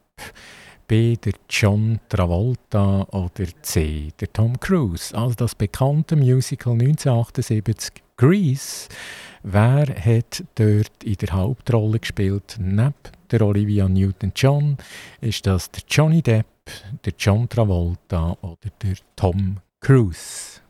B. 0.87 1.17
der 1.17 1.33
John 1.49 1.99
Travolta 2.07 3.03
oder 3.11 3.45
C. 3.61 4.13
der 4.17 4.31
Tom 4.31 4.57
Cruise. 4.57 5.13
Also 5.13 5.35
das 5.35 5.53
bekannte 5.53 6.15
Musical 6.15 6.73
1978 6.73 8.01
Grease. 8.15 8.87
Wer 9.43 9.87
hat 9.87 10.43
dort 10.55 11.03
in 11.03 11.15
der 11.15 11.33
Hauptrolle 11.33 11.99
gespielt? 11.99 12.55
Neben 12.59 12.93
der 13.29 13.41
Olivia 13.41 13.89
Newton-John 13.89 14.77
ist 15.19 15.45
das 15.45 15.69
der 15.69 15.83
Johnny 15.89 16.21
Depp, 16.21 16.45
der 17.03 17.13
John 17.19 17.49
Travolta 17.49 18.37
oder 18.41 18.69
der 18.81 18.95
Tom 19.17 19.57
Cruise. 19.81 20.60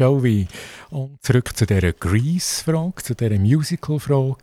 Jovi. 0.00 0.48
Und 0.88 1.22
zurück 1.22 1.54
zu 1.54 1.66
dieser 1.66 1.92
Grease-Frage, 1.92 3.02
zu 3.02 3.14
dieser 3.14 3.38
Musical-Frage. 3.38 4.38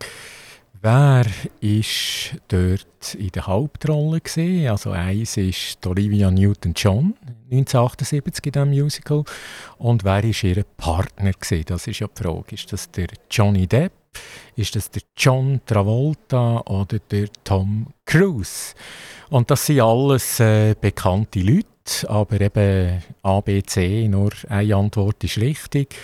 Wer 0.83 1.25
war 1.25 2.39
dort 2.47 3.15
in 3.17 3.29
der 3.29 3.47
Hauptrolle? 3.47 4.21
Gewesen? 4.21 4.67
Also 4.67 4.91
eins 4.91 5.35
ist 5.35 5.83
Olivia 5.87 6.29
Newton-John, 6.29 7.15
1978 7.49 8.45
in 8.45 8.51
diesem 8.51 8.69
Musical. 8.69 9.23
Und 9.79 10.03
wer 10.03 10.23
war 10.23 10.43
ihr 10.43 10.63
Partner? 10.77 11.31
Gewesen? 11.31 11.65
Das 11.65 11.87
ist 11.87 11.99
ja 12.01 12.07
die 12.07 12.23
Frage. 12.23 12.53
Ist 12.53 12.71
das 12.71 12.91
der 12.91 13.07
Johnny 13.31 13.65
Depp? 13.65 13.93
Ist 14.55 14.75
das 14.75 14.91
der 14.91 15.01
John 15.17 15.61
Travolta 15.65 16.59
oder 16.67 16.99
der 16.99 17.29
Tom 17.43 17.87
Cruise? 18.05 18.75
Und 19.31 19.49
das 19.49 19.65
sind 19.65 19.81
alles 19.81 20.39
äh, 20.39 20.75
bekannte 20.79 21.39
Leute 21.39 21.65
Aber 22.07 22.39
eben 22.39 23.01
ABC, 23.23 24.07
nur 24.07 24.31
eine 24.49 24.75
Antwort 24.75 25.23
ist 25.23 25.37
richtig. 25.37 25.95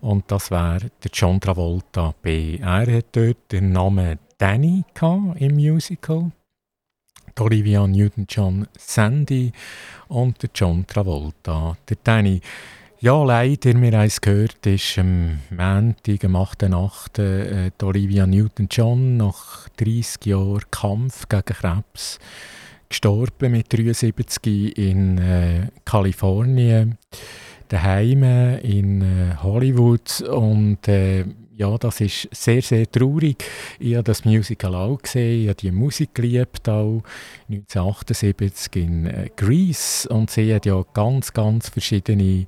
Und 0.00 0.30
das 0.30 0.50
wäre 0.50 0.90
der 1.02 1.10
John 1.12 1.40
Travolta 1.40 2.14
B. 2.22 2.58
Er 2.58 2.96
hat 2.96 3.06
dort 3.12 3.52
den 3.52 3.72
Namen 3.72 4.18
Danny 4.38 4.84
im 5.36 5.54
Musical. 5.54 6.32
Die 7.38 7.42
Olivia 7.42 7.86
Newton-John 7.86 8.66
Sandy 8.76 9.52
und 10.08 10.42
der 10.42 10.50
John 10.54 10.86
Travolta. 10.86 11.76
Der 11.88 11.96
Danny 12.02 12.40
ja, 13.04 13.20
leider, 13.24 13.74
wir 13.80 13.98
haben 13.98 14.06
es 14.06 14.20
gehört, 14.20 14.64
ist 14.64 14.96
am 14.96 15.40
Montag, 15.50 16.24
am 16.24 16.36
8.8. 16.36 17.18
Äh, 17.20 17.70
Olivia 17.82 18.28
Newton-John 18.28 19.16
nach 19.16 19.68
30 19.70 20.26
Jahren 20.26 20.62
Kampf 20.70 21.28
gegen 21.28 21.42
Krebs 21.42 22.20
gestorben 22.92 23.52
mit 23.52 23.72
73 23.72 24.76
in 24.76 25.16
äh, 25.16 25.68
Kalifornien, 25.84 26.98
daheim 27.68 28.22
in 28.62 29.00
äh, 29.00 29.36
Hollywood. 29.42 30.20
Und 30.20 30.86
äh, 30.88 31.24
ja, 31.56 31.78
das 31.78 32.02
ist 32.02 32.28
sehr, 32.32 32.60
sehr 32.60 32.90
traurig. 32.90 33.44
Ich 33.78 33.94
habe 33.94 34.04
das 34.04 34.26
Musical 34.26 34.74
auch 34.74 34.98
gesehen, 34.98 35.42
ich 35.42 35.48
habe 35.48 35.56
die 35.56 35.70
Musik 35.70 36.14
geliebt, 36.14 36.68
auch. 36.68 37.02
1978 37.48 38.76
in 38.76 39.06
äh, 39.06 39.30
Greece. 39.36 40.06
Und 40.06 40.30
sie 40.30 40.54
hat 40.54 40.66
ja 40.66 40.84
ganz, 40.92 41.32
ganz 41.32 41.70
verschiedene 41.70 42.46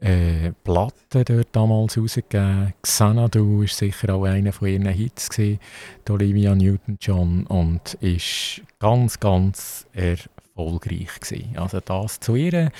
äh, 0.00 0.52
Platten 0.64 1.24
dort 1.24 1.48
damals 1.52 1.98
rausgegeben. 1.98 2.72
Xanadu 2.82 3.60
war 3.60 3.68
sicher 3.68 4.14
auch 4.14 4.24
einer 4.24 4.52
von 4.52 4.68
ihren 4.68 4.88
Hits, 4.88 5.28
gewesen, 5.28 5.60
Olivia 6.08 6.54
Newton-John, 6.54 7.46
und 7.46 7.94
ist 8.00 8.62
ganz, 8.82 9.20
ganz 9.20 9.86
erfolgreich 9.92 11.20
gewesen. 11.20 11.56
Also 11.56 11.78
das 11.78 12.18
zu 12.18 12.34
ihr, 12.34 12.72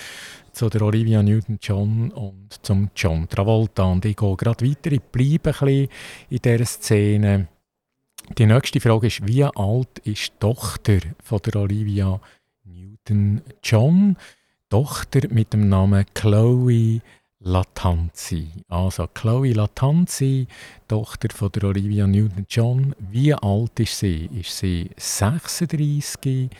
zu 0.50 0.68
der 0.68 0.82
Olivia 0.82 1.22
Newton-John 1.22 2.10
und 2.10 2.48
zum 2.62 2.90
John 2.96 3.28
Travolta. 3.28 3.84
Und 3.84 4.04
ich 4.04 4.16
gehe 4.16 4.36
gerade 4.36 4.68
weiter, 4.68 4.90
ich 4.90 5.00
bleibe 5.00 5.50
ein 5.50 5.66
bisschen 5.66 5.88
in 6.28 6.38
dieser 6.42 6.64
Szene. 6.66 7.46
Die 8.36 8.46
nächste 8.46 8.80
Frage 8.80 9.06
ist, 9.06 9.26
wie 9.28 9.44
alt 9.44 10.00
ist 10.02 10.32
die 10.32 10.38
Tochter 10.40 10.98
von 11.22 11.38
der 11.38 11.56
Olivia 11.56 12.20
Newton-John? 12.64 14.16
Tochter 14.68 15.28
mit 15.30 15.52
dem 15.52 15.68
Namen 15.68 16.04
Chloe 16.14 17.00
Latanzi. 17.44 18.48
Also 18.68 19.08
Chloe 19.08 19.52
Latanzi, 19.52 20.46
Tochter 20.88 21.28
von 21.34 21.50
der 21.52 21.64
Olivia 21.64 22.06
Newton-John. 22.06 22.94
Wie 22.98 23.34
alt 23.34 23.80
ist 23.80 23.98
sie? 23.98 24.26
Ist 24.26 24.58
sie 24.58 24.90
36? 24.96 26.50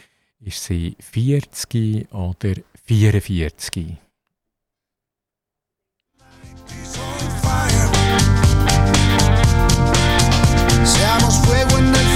Ist 0.40 0.64
sie 0.64 0.96
40 0.98 2.12
oder 2.12 2.54
44? 2.84 3.96
Seamos 10.84 11.36
fuego 11.38 11.78
en 11.78 11.94
el 11.94 12.11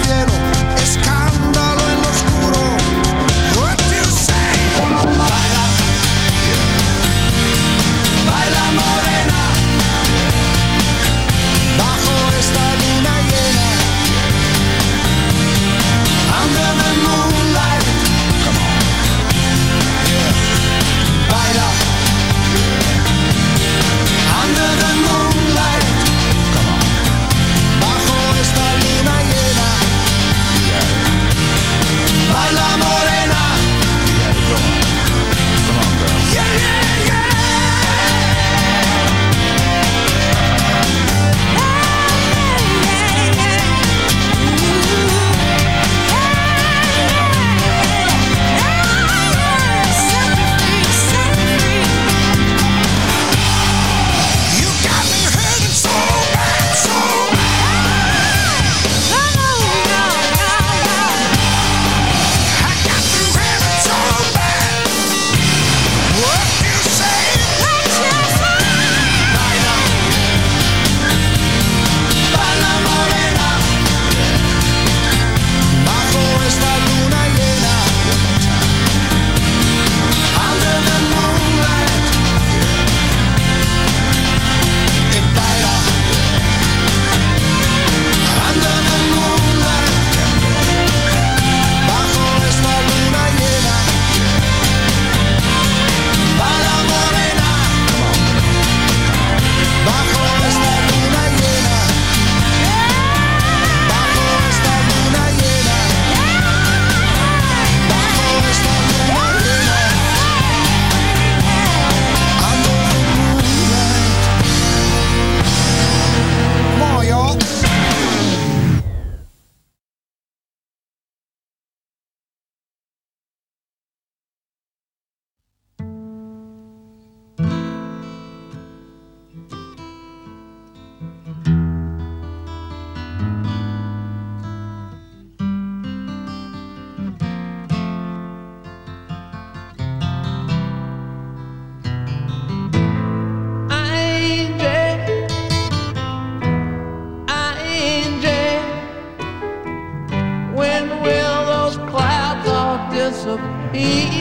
y, 153.77 154.16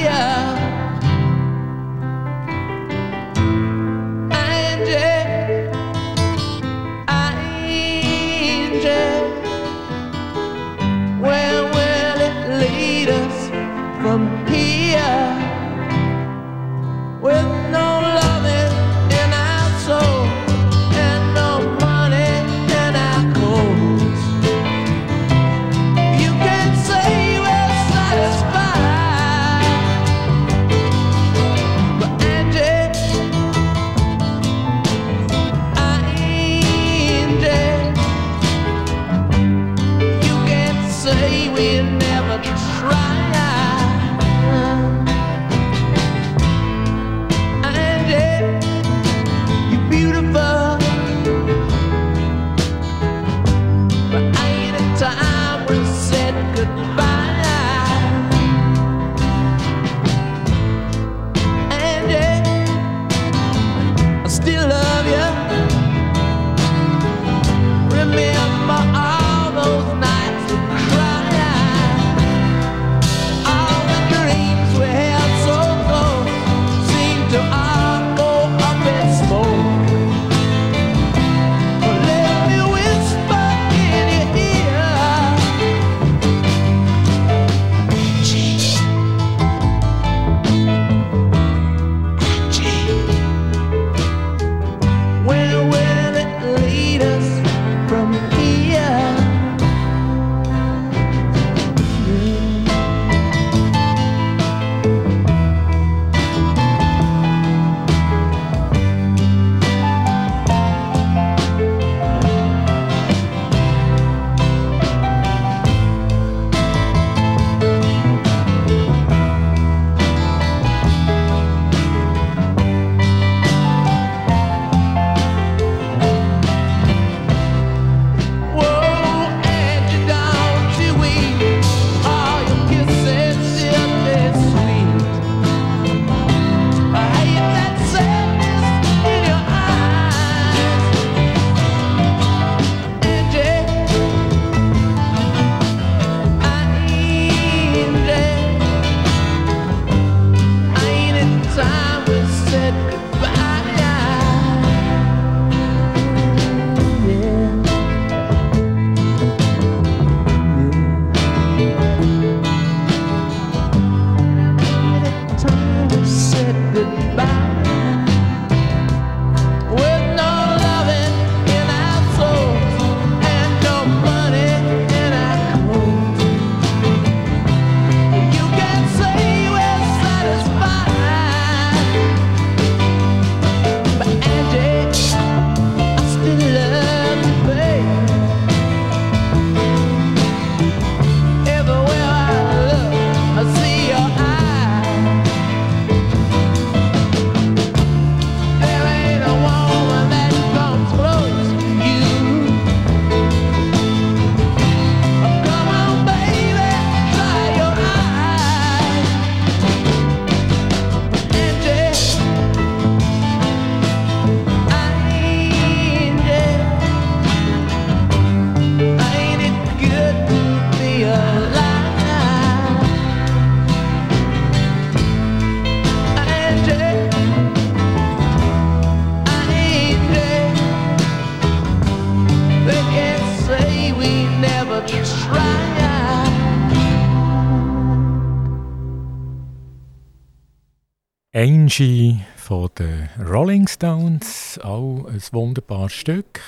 Angie 241.76 242.22
von 242.38 242.70
den 242.80 243.10
Rolling 243.20 243.68
Stones, 243.68 244.58
auch 244.64 245.08
ein 245.08 245.22
wunderbares 245.34 245.92
Stück. 245.92 246.40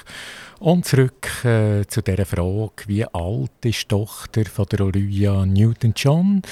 Und 0.60 0.86
zurück 0.86 1.44
äh, 1.44 1.86
zu 1.86 2.02
der 2.02 2.26
Frage, 2.26 2.88
wie 2.88 3.04
alt 3.04 3.52
ist 3.66 3.84
die 3.84 3.88
Tochter 3.90 4.46
von 4.46 4.68
der 4.72 4.86
Olivia 4.86 5.46
Newton-John? 5.46 6.44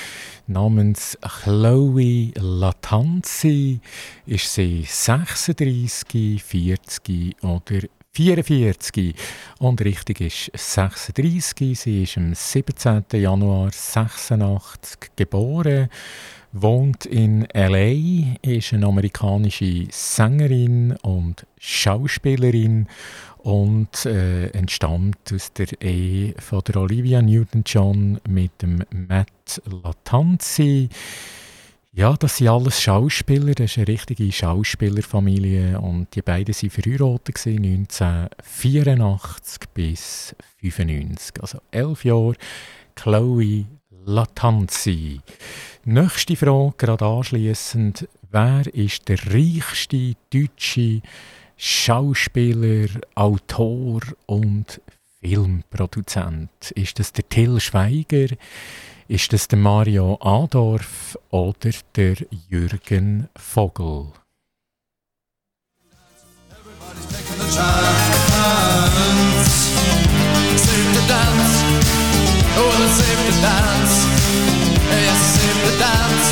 Namens 0.47 1.17
Chloe 1.21 2.33
Latanzi 2.35 3.79
ist 4.25 4.53
sie 4.53 4.83
36, 4.85 6.43
40 6.43 7.43
oder 7.43 7.87
44. 8.11 9.15
Und 9.59 9.81
richtig 9.85 10.19
ist 10.19 10.51
36. 10.53 11.79
Sie 11.79 12.03
ist 12.03 12.17
am 12.17 12.33
17. 12.33 13.05
Januar 13.13 13.71
86 13.71 15.11
geboren 15.15 15.89
wohnt 16.55 17.05
in 17.05 17.47
LA, 17.53 18.37
ist 18.41 18.73
eine 18.73 18.87
amerikanische 18.87 19.85
Sängerin 19.91 20.95
und 21.01 21.45
Schauspielerin 21.59 22.87
und 23.39 24.05
äh, 24.05 24.47
entstammt 24.51 25.33
aus 25.33 25.51
der 25.53 25.81
Ehe 25.81 26.33
von 26.39 26.61
der 26.65 26.77
Olivia 26.77 27.21
Newton-John 27.21 28.21
mit 28.27 28.61
dem 28.61 28.85
Matt 28.89 29.61
Latanzi. 29.65 30.87
Ja, 31.91 32.13
das 32.13 32.37
sind 32.37 32.47
alles 32.47 32.81
Schauspieler, 32.81 33.53
das 33.53 33.71
ist 33.71 33.77
eine 33.77 33.89
richtige 33.89 34.31
Schauspielerfamilie 34.31 35.77
und 35.79 36.15
die 36.15 36.21
beiden 36.21 36.55
waren 36.55 36.69
verheiratet 36.69 37.45
1984 37.47 39.59
bis 39.73 40.33
1995, 40.61 41.41
also 41.41 41.57
elf 41.71 42.05
Jahre. 42.05 42.35
Chloe 42.95 43.65
Latanzi. 44.05 45.19
Nächste 45.83 46.35
Frage, 46.35 46.73
gerade 46.77 47.05
anschließend. 47.05 48.07
Wer 48.31 48.73
ist 48.73 49.07
der 49.09 49.17
reichste 49.27 50.13
deutsche 50.31 51.01
Schauspieler, 51.57 52.87
Autor 53.15 54.01
und 54.27 54.81
Filmproduzent? 55.21 56.71
Ist 56.75 56.99
das 56.99 57.13
der 57.13 57.27
Till 57.29 57.59
Schweiger? 57.59 58.35
Ist 59.07 59.33
das 59.33 59.47
der 59.47 59.59
Mario 59.59 60.17
Adorf 60.21 61.17
oder 61.29 61.71
der 61.95 62.15
Jürgen 62.49 63.27
Vogel? 63.35 64.11
Everybody's 66.51 67.07
taking 67.07 67.37
the 67.39 67.55
chance. 67.55 68.15
Save 70.57 70.93
the 70.93 71.07
dance. 71.07 71.54
sempre 72.95 73.31
dance. 73.41 73.95
Yes, 74.89 75.19
I 75.19 75.37
sempre 75.37 75.71
dance. 75.83 76.27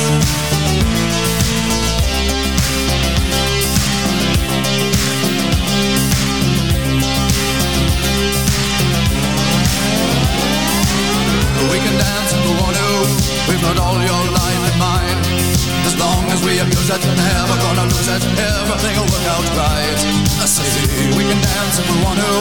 We 11.70 11.78
can 11.84 11.94
dance 11.98 12.32
in 12.32 12.40
the 12.48 12.54
water 12.62 12.84
We've 13.48 13.60
got 13.60 13.78
all 13.78 14.00
your 14.00 14.32
love. 14.32 14.43
As 15.94 16.02
long 16.02 16.26
as 16.26 16.42
we 16.42 16.58
abuse 16.58 16.90
it, 16.90 16.98
never 17.06 17.54
gonna 17.62 17.86
lose 17.86 18.10
it. 18.10 18.18
Everything 18.34 18.98
will 18.98 19.06
work 19.14 19.26
out 19.30 19.46
right. 19.54 20.00
I 20.42 20.46
say 20.50 20.66
we 21.14 21.22
can 21.22 21.38
dance 21.38 21.78
if 21.78 21.86
we 21.86 22.02
want 22.02 22.18
to. 22.18 22.34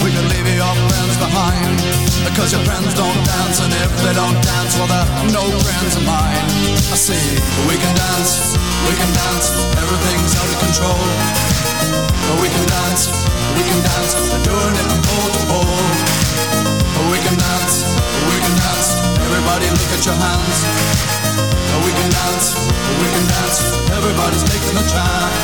We 0.00 0.08
can 0.08 0.24
leave 0.32 0.48
your 0.48 0.72
friends 0.88 1.20
behind. 1.20 1.84
Because 2.24 2.56
your 2.56 2.64
friends 2.64 2.96
don't 2.96 3.20
dance, 3.28 3.60
and 3.60 3.76
if 3.76 3.92
they 4.00 4.16
don't 4.16 4.40
dance, 4.40 4.72
well, 4.80 4.88
they're 4.88 5.36
no 5.36 5.44
friends 5.52 6.00
of 6.00 6.04
mine. 6.08 6.48
I 6.88 6.96
say 6.96 7.20
we 7.68 7.76
can 7.76 7.92
dance, 7.92 8.56
we 8.88 8.96
can 8.96 9.12
dance. 9.12 9.52
Everything's 9.84 10.32
out 10.40 10.48
of 10.48 10.58
control. 10.64 11.04
We 12.40 12.48
can 12.48 12.64
dance, 12.64 13.12
we 13.52 13.68
can 13.68 13.80
dance. 13.84 14.16
They're 14.32 14.48
doing 14.48 14.74
it 14.80 14.88
pole 15.04 15.28
to 15.28 15.42
pole. 15.52 15.84
We 17.12 17.20
can 17.20 17.36
dance, 17.36 17.84
we 18.32 18.36
can 18.40 18.54
dance. 18.64 18.96
Everybody 19.28 19.68
look 19.76 19.92
at 19.92 20.00
your 20.08 20.16
hands. 20.16 21.23
We 21.84 21.90
can 21.92 22.10
dance, 22.10 22.46
we 23.00 23.06
can 23.14 23.26
dance. 23.26 23.58
Everybody's 23.90 24.44
taking 24.44 24.76
a 24.78 24.84
chance. 24.86 25.34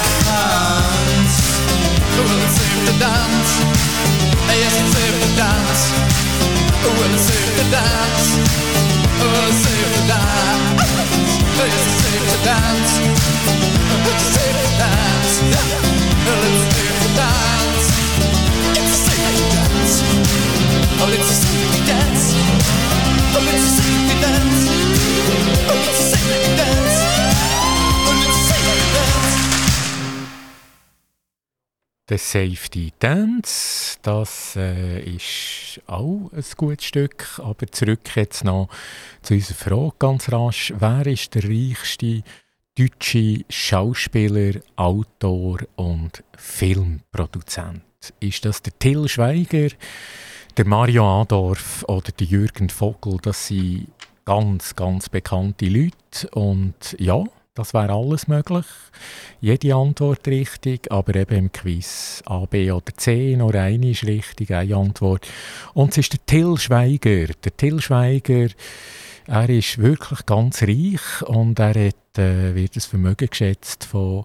Safe 2.51 2.82
to 2.86 2.95
dance. 2.99 3.53
Yes, 4.51 4.74
it's 4.80 4.93
safe 4.95 5.16
to 5.22 5.28
dance. 5.36 5.82
Safe 7.20 7.53
to 7.59 7.64
dance. 7.70 8.26
It's 9.20 9.59
safe 9.64 9.91
to 9.97 10.03
dance. 10.11 10.51
Yes, 11.59 11.74
it's 11.74 11.99
safe 12.03 12.24
to 12.30 12.38
dance. 12.45 12.93
It's 14.07 14.24
safe 14.34 14.59
to 14.62 14.68
dance. 14.78 15.34
Dance. 17.16 17.59
Der 32.11 32.18
Safety 32.18 32.92
Dance, 32.98 33.96
das 34.02 34.56
äh, 34.56 35.00
ist 35.00 35.80
auch 35.86 36.28
ein 36.32 36.44
gutes 36.56 36.84
Stück. 36.84 37.38
Aber 37.38 37.68
zurück 37.68 38.00
jetzt 38.16 38.42
noch 38.42 38.68
zu 39.22 39.34
unserer 39.34 39.54
Frage 39.54 39.94
ganz 39.96 40.32
rasch. 40.32 40.74
Wer 40.76 41.06
ist 41.06 41.36
der 41.36 41.44
reichste 41.44 42.24
deutsche 42.76 43.44
Schauspieler, 43.48 44.61
Autor 44.74 45.61
und 45.76 46.24
Filmproduzent? 46.36 47.82
Ist 48.18 48.44
das 48.44 48.61
der 48.61 48.76
Till 48.76 49.08
Schweiger, 49.08 49.68
der 50.56 50.66
Mario 50.66 51.22
Adorf 51.22 51.84
oder 51.86 52.11
der 52.11 52.26
Jürgen 52.26 52.70
Vogel? 52.70 53.18
Das 53.22 53.46
sind 53.46 53.86
ganz, 54.24 54.74
ganz 54.74 55.08
bekannte 55.08 55.66
Leute. 55.66 56.28
Und 56.32 56.96
ja, 56.98 57.22
das 57.55 57.74
wäre 57.74 57.92
alles 57.92 58.28
möglich. 58.28 58.66
Jede 59.40 59.74
Antwort 59.74 60.26
richtig, 60.28 60.90
aber 60.90 61.14
eben 61.16 61.36
im 61.36 61.53
Quiz 61.53 62.22
A, 62.26 62.44
B 62.46 62.70
oder 62.70 62.94
C 62.96 63.34
nur 63.36 63.55
eine 63.55 63.90
ist 63.90 64.07
richtig, 64.07 64.53
eine 64.53 64.76
Antwort. 64.76 65.26
Und 65.74 65.90
es 65.90 65.98
ist 65.98 66.12
der 66.12 66.26
Till 66.26 66.57
Schweiger. 66.57 67.26
Der 67.44 67.57
Till 67.57 67.80
Schweiger, 67.80 68.48
er 69.26 69.48
ist 69.48 69.78
wirklich 69.78 70.24
ganz 70.26 70.62
reich 70.62 71.22
und 71.26 71.59
er 71.59 71.88
hat, 71.88 72.18
äh, 72.18 72.55
wird 72.55 72.76
das 72.76 72.86
Vermögen 72.86 73.28
geschätzt 73.28 73.84
von 73.84 74.24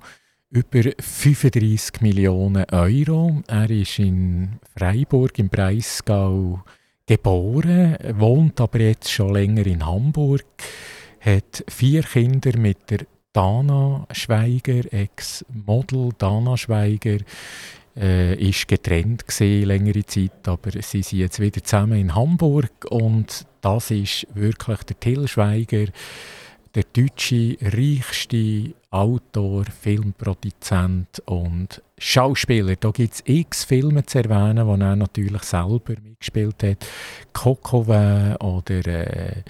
über 0.50 0.84
35 1.00 2.02
Millionen 2.02 2.66
Euro. 2.72 3.42
Er 3.48 3.70
ist 3.70 4.00
in 4.00 4.60
Freiburg 4.78 5.38
im 5.40 5.50
Breisgau 5.50 6.64
geboren, 7.06 7.98
wohnt 8.14 8.62
aber 8.62 8.80
jetzt 8.80 9.12
schon 9.12 9.34
länger 9.34 9.66
in 9.66 9.86
Hamburg, 9.86 10.46
hat 11.20 11.64
vier 11.68 12.04
Kinder 12.04 12.58
mit 12.58 12.90
der 12.90 13.00
Dana 13.36 14.08
Schweiger, 14.14 14.94
Ex-Model 14.94 16.12
Dana 16.18 16.56
Schweiger, 16.56 17.18
äh, 17.98 18.36
ist 18.36 18.66
getrennt 18.66 19.28
gesehen 19.28 19.66
längere 19.66 20.06
Zeit, 20.06 20.48
aber 20.48 20.72
sie 20.82 21.02
sind 21.02 21.20
jetzt 21.20 21.42
wieder 21.42 21.62
zusammen 21.62 22.00
in 22.00 22.16
Hamburg 22.16 22.86
und 22.90 23.46
das 23.60 23.92
ist 23.92 24.26
wirklich 24.34 24.84
der 24.84 25.00
Till 25.02 25.28
Schweiger, 25.28 25.88
der 26.76 26.84
deutsche 26.94 27.58
reichste 27.62 28.74
Autor, 28.96 29.66
Filmproduzent 29.66 31.22
und 31.26 31.82
Schauspieler. 31.98 32.78
Da 32.78 32.92
gibt 32.92 33.16
es 33.16 33.24
x 33.26 33.66
Filme 33.66 34.06
zu 34.06 34.20
erwähnen, 34.20 34.66
wo 34.66 34.76
er 34.76 34.96
natürlich 34.96 35.44
selber 35.44 35.96
mitgespielt 36.02 36.64
hat. 36.64 36.88
Kokowä 37.34 38.38
oder 38.40 38.88
äh, 38.88 39.44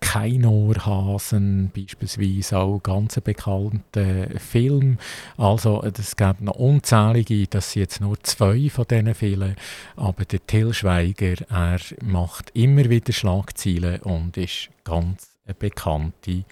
Keinohrhasen 0.00 1.70
beispielsweise 1.74 2.58
auch 2.58 2.82
ganz 2.82 3.18
bekannte 3.22 4.28
Film. 4.38 4.98
Also 5.38 5.82
es 5.82 6.14
gibt 6.14 6.42
noch 6.42 6.56
unzählige, 6.56 7.46
das 7.46 7.72
sind 7.72 7.80
jetzt 7.80 8.02
nur 8.02 8.22
zwei 8.22 8.68
von 8.68 8.84
diesen 8.90 9.14
Filmen, 9.14 9.56
aber 9.96 10.26
der 10.26 10.46
Till 10.46 10.74
Schweiger, 10.74 11.36
er 11.48 11.80
macht 12.02 12.50
immer 12.52 12.90
wieder 12.90 13.14
Schlagzeilen 13.14 14.00
und 14.02 14.36
ist 14.36 14.68
ganz 14.84 15.30
eine 15.46 15.54
bekannte 15.54 16.44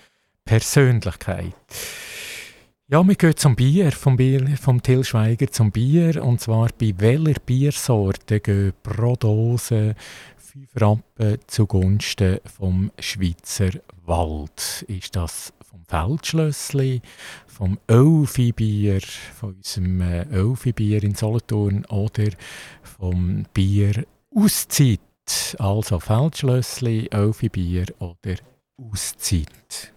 Persönlichkeit. 0.46 1.53
Ja, 2.91 3.07
wir 3.07 3.16
gehen 3.16 3.36
zum 3.36 3.55
Bier, 3.55 3.93
vom, 3.93 4.16
Bier, 4.16 4.57
vom 4.57 4.82
Till 4.82 5.05
Schweiger 5.05 5.51
zum 5.53 5.70
Bier. 5.70 6.24
Und 6.24 6.41
zwar 6.41 6.70
bei 6.80 6.95
welcher 6.97 7.39
Biersorte 7.39 8.41
gehen 8.41 8.72
pro 8.82 9.14
Dose 9.14 9.95
5 10.39 10.68
Rappen 10.74 11.39
zugunsten 11.49 12.39
vom 12.47 12.91
Schweizer 12.99 13.72
Wald? 14.07 14.86
Ist 14.89 15.14
das 15.16 15.53
vom 15.61 15.84
Feldschlössli, 15.84 17.03
vom 17.47 17.78
Ölfi-Bier, 17.91 19.03
von 19.39 19.57
unserem 19.57 20.01
äh, 20.01 20.24
Ölfi-Bier 20.32 21.05
in 21.05 21.14
Solothurn 21.14 21.84
oder 21.91 22.30
vom 22.82 23.45
Bier 23.53 24.07
Auszeit? 24.34 25.01
Also 25.59 26.01
Feldschlössli, 26.01 27.11
Ölfi-Bier 27.12 27.84
oder 27.99 28.36
Auszeit? 28.78 29.93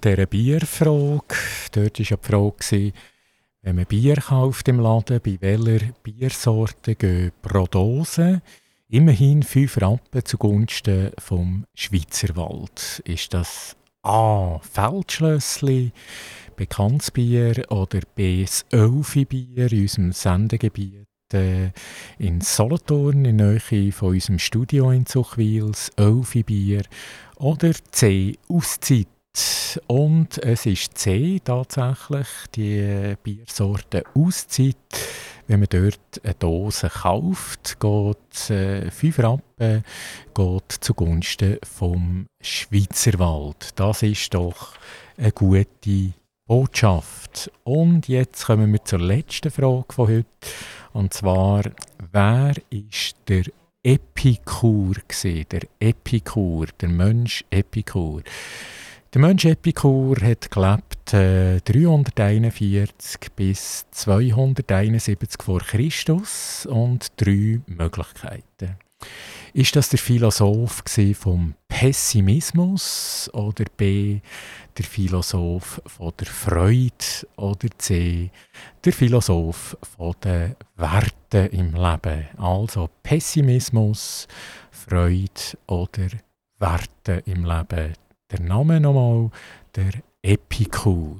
Dieser 0.00 0.26
Bierfrage. 0.26 1.36
Dort 1.72 1.98
war 1.98 2.06
ja 2.06 2.16
die 2.16 2.26
Frage, 2.26 2.92
wenn 3.62 3.76
man 3.76 3.86
Bier 3.86 4.16
kauft 4.16 4.68
im 4.68 4.80
Laden, 4.80 5.20
bei 5.22 5.36
welcher 5.40 5.92
Biersorte 6.02 6.94
gehen 6.94 7.32
pro 7.42 7.66
Dose? 7.66 8.42
Immerhin 8.88 9.42
5 9.42 9.80
Rappen 9.82 10.24
zugunsten 10.24 11.10
vom 11.18 11.64
Schweizer 11.74 12.34
Wald. 12.36 13.02
Ist 13.04 13.34
das 13.34 13.76
A. 14.02 14.58
Feldschlössli, 14.60 15.92
bekanntes 16.56 17.10
Bier, 17.10 17.70
oder 17.70 18.00
B. 18.14 18.42
das 18.42 18.64
Ölfi-Bier 18.72 19.70
in 19.70 19.82
unserem 19.82 20.12
Sendegebiet 20.12 21.06
äh, 21.32 21.70
in 22.18 22.40
Solothurn, 22.40 23.24
in 23.24 23.36
Nähe 23.36 23.92
von 23.92 24.08
unserem 24.08 24.38
Studio 24.38 24.90
in 24.90 25.06
Zuchwil, 25.06 25.68
das 25.68 25.92
Ölfi-Bier, 25.98 26.82
oder 27.36 27.72
C. 27.92 28.36
Auszeit 28.48 29.06
und 29.86 30.38
es 30.38 30.66
ist 30.66 30.98
C 30.98 31.40
tatsächlich, 31.44 32.26
die 32.54 33.14
Biersorte 33.22 34.04
Auszeit. 34.14 34.76
Wenn 35.46 35.60
man 35.60 35.68
dort 35.68 36.20
eine 36.22 36.34
Dose 36.34 36.88
kauft, 36.88 37.78
geht 37.80 38.50
äh, 38.50 38.90
5 38.90 39.18
Rappen 39.18 39.84
geht 40.32 40.72
zugunsten 40.80 41.58
vom 41.64 42.26
Schweizer 42.40 43.18
Wald. 43.18 43.70
Das 43.74 44.02
ist 44.02 44.32
doch 44.32 44.74
eine 45.16 45.32
gute 45.32 46.12
Botschaft. 46.46 47.50
Und 47.64 48.08
jetzt 48.08 48.46
kommen 48.46 48.72
wir 48.72 48.84
zur 48.84 49.00
letzten 49.00 49.50
Frage 49.50 49.92
von 49.92 50.08
heute. 50.08 50.26
Und 50.92 51.14
zwar, 51.14 51.62
wer 52.12 52.54
ist 52.70 53.16
der 53.28 53.44
Epikur 53.82 54.94
gewesen? 55.08 55.46
Der 55.50 55.62
Epikur, 55.80 56.66
der 56.80 56.88
Mensch 56.88 57.44
Epikur. 57.50 58.22
Der 59.12 59.20
Mensch 59.20 59.44
Epikur 59.44 60.18
hat 60.20 60.52
gelebt 60.52 61.12
äh, 61.14 61.58
341 61.62 63.32
bis 63.34 63.84
271 63.90 65.42
vor 65.42 65.58
Christus 65.62 66.64
und 66.66 67.08
drei 67.16 67.60
Möglichkeiten. 67.66 68.76
Ist 69.52 69.74
das 69.74 69.88
der 69.88 69.98
Philosoph 69.98 70.84
vom 71.14 71.54
Pessimismus 71.66 73.28
oder 73.32 73.64
B 73.76 74.20
der 74.78 74.84
Philosoph 74.84 75.82
von 75.86 76.12
der 76.20 76.28
Freude 76.28 77.26
oder 77.34 77.68
C 77.78 78.30
der 78.84 78.92
Philosoph 78.92 79.76
von 79.96 80.14
den 80.22 80.54
Werten 80.76 81.50
im 81.50 81.74
Leben? 81.74 82.28
Also 82.36 82.88
Pessimismus, 83.02 84.28
Freude 84.70 85.58
oder 85.66 86.06
Werte 86.60 87.24
im 87.26 87.44
Leben. 87.44 87.94
Der 88.30 88.40
Name 88.40 88.78
nochmal, 88.78 89.30
der 89.74 89.90
Epikur. 90.22 91.18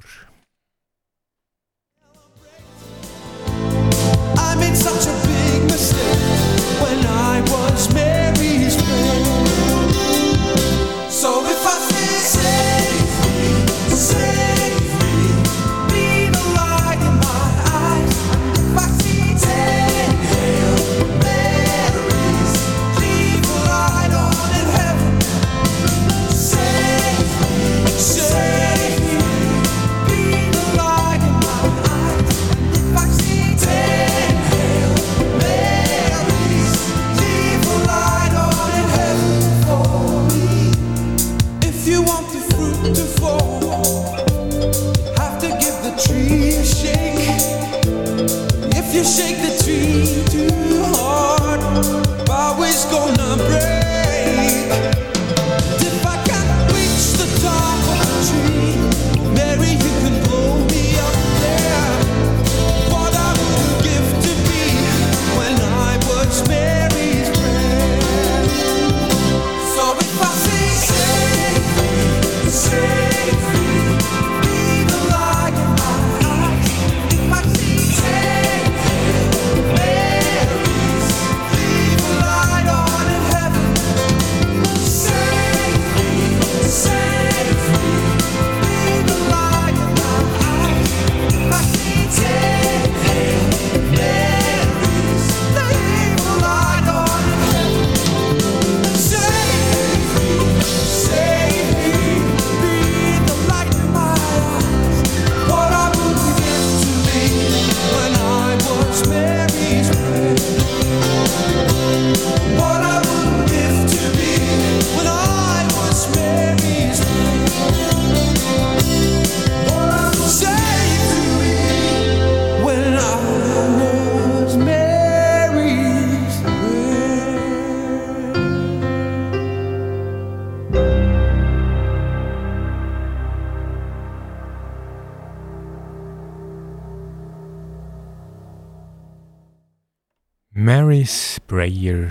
So 11.08 11.39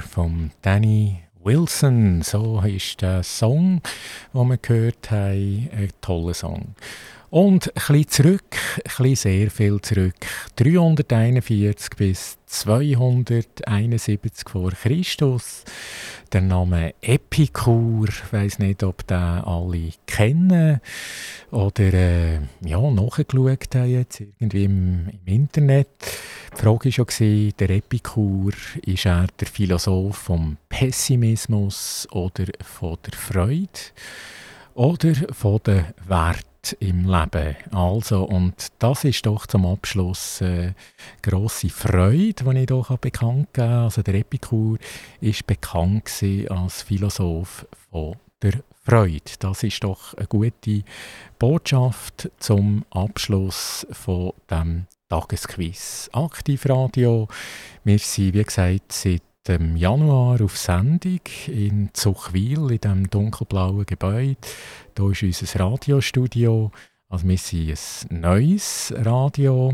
von 0.09 0.51
Danny 0.63 1.19
Wilson. 1.43 2.21
So 2.23 2.61
ist 2.61 3.01
der 3.01 3.23
Song, 3.23 3.81
den 4.33 4.47
wir 4.47 4.57
gehört 4.57 5.11
haben. 5.11 5.69
Ein 5.71 5.89
toller 6.01 6.33
Song. 6.33 6.75
Und 7.31 7.71
ein 7.89 8.07
zurück, 8.07 8.57
ein 8.97 9.15
sehr 9.15 9.51
viel 9.51 9.79
zurück. 9.81 10.15
341 10.55 11.91
bis 11.95 12.39
271 12.47 14.49
vor 14.49 14.71
Christus. 14.71 15.63
Der 16.33 16.41
Name 16.41 16.95
Epikur, 17.01 18.09
ich 18.09 18.33
weiss 18.33 18.57
nicht, 18.57 18.81
ob 18.83 19.05
den 19.05 19.17
alle 19.17 19.91
kennen 20.07 20.81
oder 21.51 21.93
äh, 21.93 22.39
ja, 22.65 22.81
nachgeschaut 22.81 23.75
haben 23.75 23.91
jetzt 23.91 24.21
irgendwie 24.21 24.63
im, 24.63 25.09
im 25.09 25.33
Internet. 25.33 25.87
Die 26.51 26.61
Frage 26.61 26.85
war 26.85 26.91
schon, 26.91 27.53
der 27.59 27.69
Epikur, 27.69 28.53
ist 28.83 29.05
er 29.05 29.27
der 29.39 29.47
Philosoph 29.47 30.17
vom 30.17 30.57
Pessimismus 30.67 32.07
oder 32.11 32.45
von 32.63 32.97
der 33.05 33.13
Freude 33.13 33.67
oder 34.73 35.13
von 35.31 35.59
der 35.65 35.93
Wert 36.59 36.77
im 36.79 37.07
Leben. 37.07 37.55
Also, 37.71 38.23
und 38.23 38.67
das 38.79 39.03
ist 39.03 39.25
doch 39.25 39.45
zum 39.45 39.65
Abschluss 39.65 40.41
äh, 40.41 40.73
grosse 41.21 41.69
Freude, 41.69 42.43
die 42.43 42.57
ich 42.59 42.67
hier 42.67 42.97
bekannt 42.99 43.53
geben 43.53 43.67
kann. 43.69 43.83
Also 43.83 44.01
der 44.01 44.15
Epikur 44.15 44.77
ist 45.21 45.47
bekannt 45.47 46.09
als 46.49 46.81
Philosoph 46.83 47.65
von 47.91 48.15
der 48.41 48.63
Freude. 48.83 49.21
Das 49.39 49.63
ist 49.63 49.83
doch 49.83 50.13
eine 50.15 50.27
gute 50.27 50.83
Botschaft 51.37 52.29
zum 52.39 52.85
Abschluss 52.91 53.85
von 53.91 54.33
dem 54.49 54.85
Tagesquiz. 55.09 56.09
Aktivradio. 56.13 57.27
Wir 57.83 57.99
sind, 57.99 58.33
wie 58.33 58.43
gesagt, 58.43 58.91
seit 58.91 59.21
dem 59.49 59.75
Januar 59.75 60.41
auf 60.41 60.57
Sendung 60.57 61.21
in 61.47 61.89
Zuchwil, 61.93 62.69
in 62.71 62.77
diesem 62.77 63.09
dunkelblauen 63.09 63.85
Gebäude. 63.85 64.37
Hier 64.95 65.11
ist 65.11 65.41
unser 65.41 65.59
Radiostudio. 65.59 66.71
Also 67.09 67.27
wir 67.27 67.37
sind 67.37 68.11
ein 68.11 68.21
neues 68.21 68.93
Radio 68.95 69.73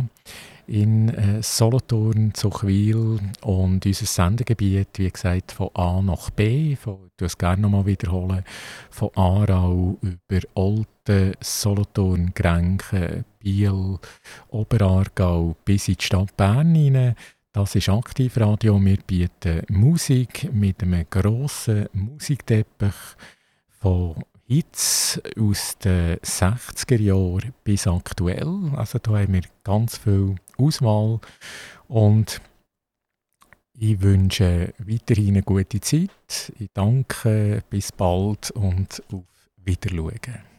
in 0.68 1.10
äh, 1.10 1.44
Solothurn, 1.44 2.34
Zuchwil 2.34 3.20
und 3.42 3.86
unser 3.86 4.06
Sendegebiet, 4.06 4.88
wie 4.96 5.12
gesagt, 5.12 5.52
von 5.52 5.70
A 5.74 6.02
nach 6.02 6.30
B, 6.30 6.78
von, 6.78 7.12
ich 7.20 7.26
es 7.26 7.38
gerne 7.38 7.64
nochmal 7.64 7.86
wiederholen, 7.86 8.46
von 8.90 9.10
Aarau 9.16 9.98
über 10.02 10.40
Olten, 10.54 11.34
Solothurn, 11.42 12.32
Grenken, 12.34 13.26
Biel, 13.40 14.00
Oberaargau 14.48 15.56
bis 15.66 15.90
in 15.90 15.96
die 16.00 16.04
Stadt 16.04 16.36
Bern 16.38 16.74
hinein. 16.74 17.16
Das 17.56 17.74
ist 17.74 17.88
Aktivradio. 17.88 18.84
Wir 18.84 18.98
bieten 18.98 19.62
Musik 19.70 20.50
mit 20.52 20.84
einem 20.84 21.06
grossen 21.10 21.88
Musikteppich 21.94 22.94
von 23.80 24.26
Hits 24.46 25.22
aus 25.40 25.78
den 25.78 26.18
60er 26.18 27.00
Jahren 27.00 27.54
bis 27.64 27.88
aktuell. 27.88 28.74
Also 28.76 29.00
da 29.00 29.12
haben 29.12 29.32
wir 29.32 29.44
ganz 29.64 29.98
viel 29.98 30.36
Auswahl 30.58 31.22
und 31.88 32.42
ich 33.72 34.02
wünsche 34.02 34.74
weiterhin 34.78 35.36
eine 35.36 35.44
gute 35.44 35.80
Zeit. 35.80 36.52
Ich 36.60 36.72
danke, 36.74 37.64
bis 37.70 37.94
bald 37.94 38.52
und 38.52 39.02
auf 39.14 39.24
Wiedersehen. 39.64 40.55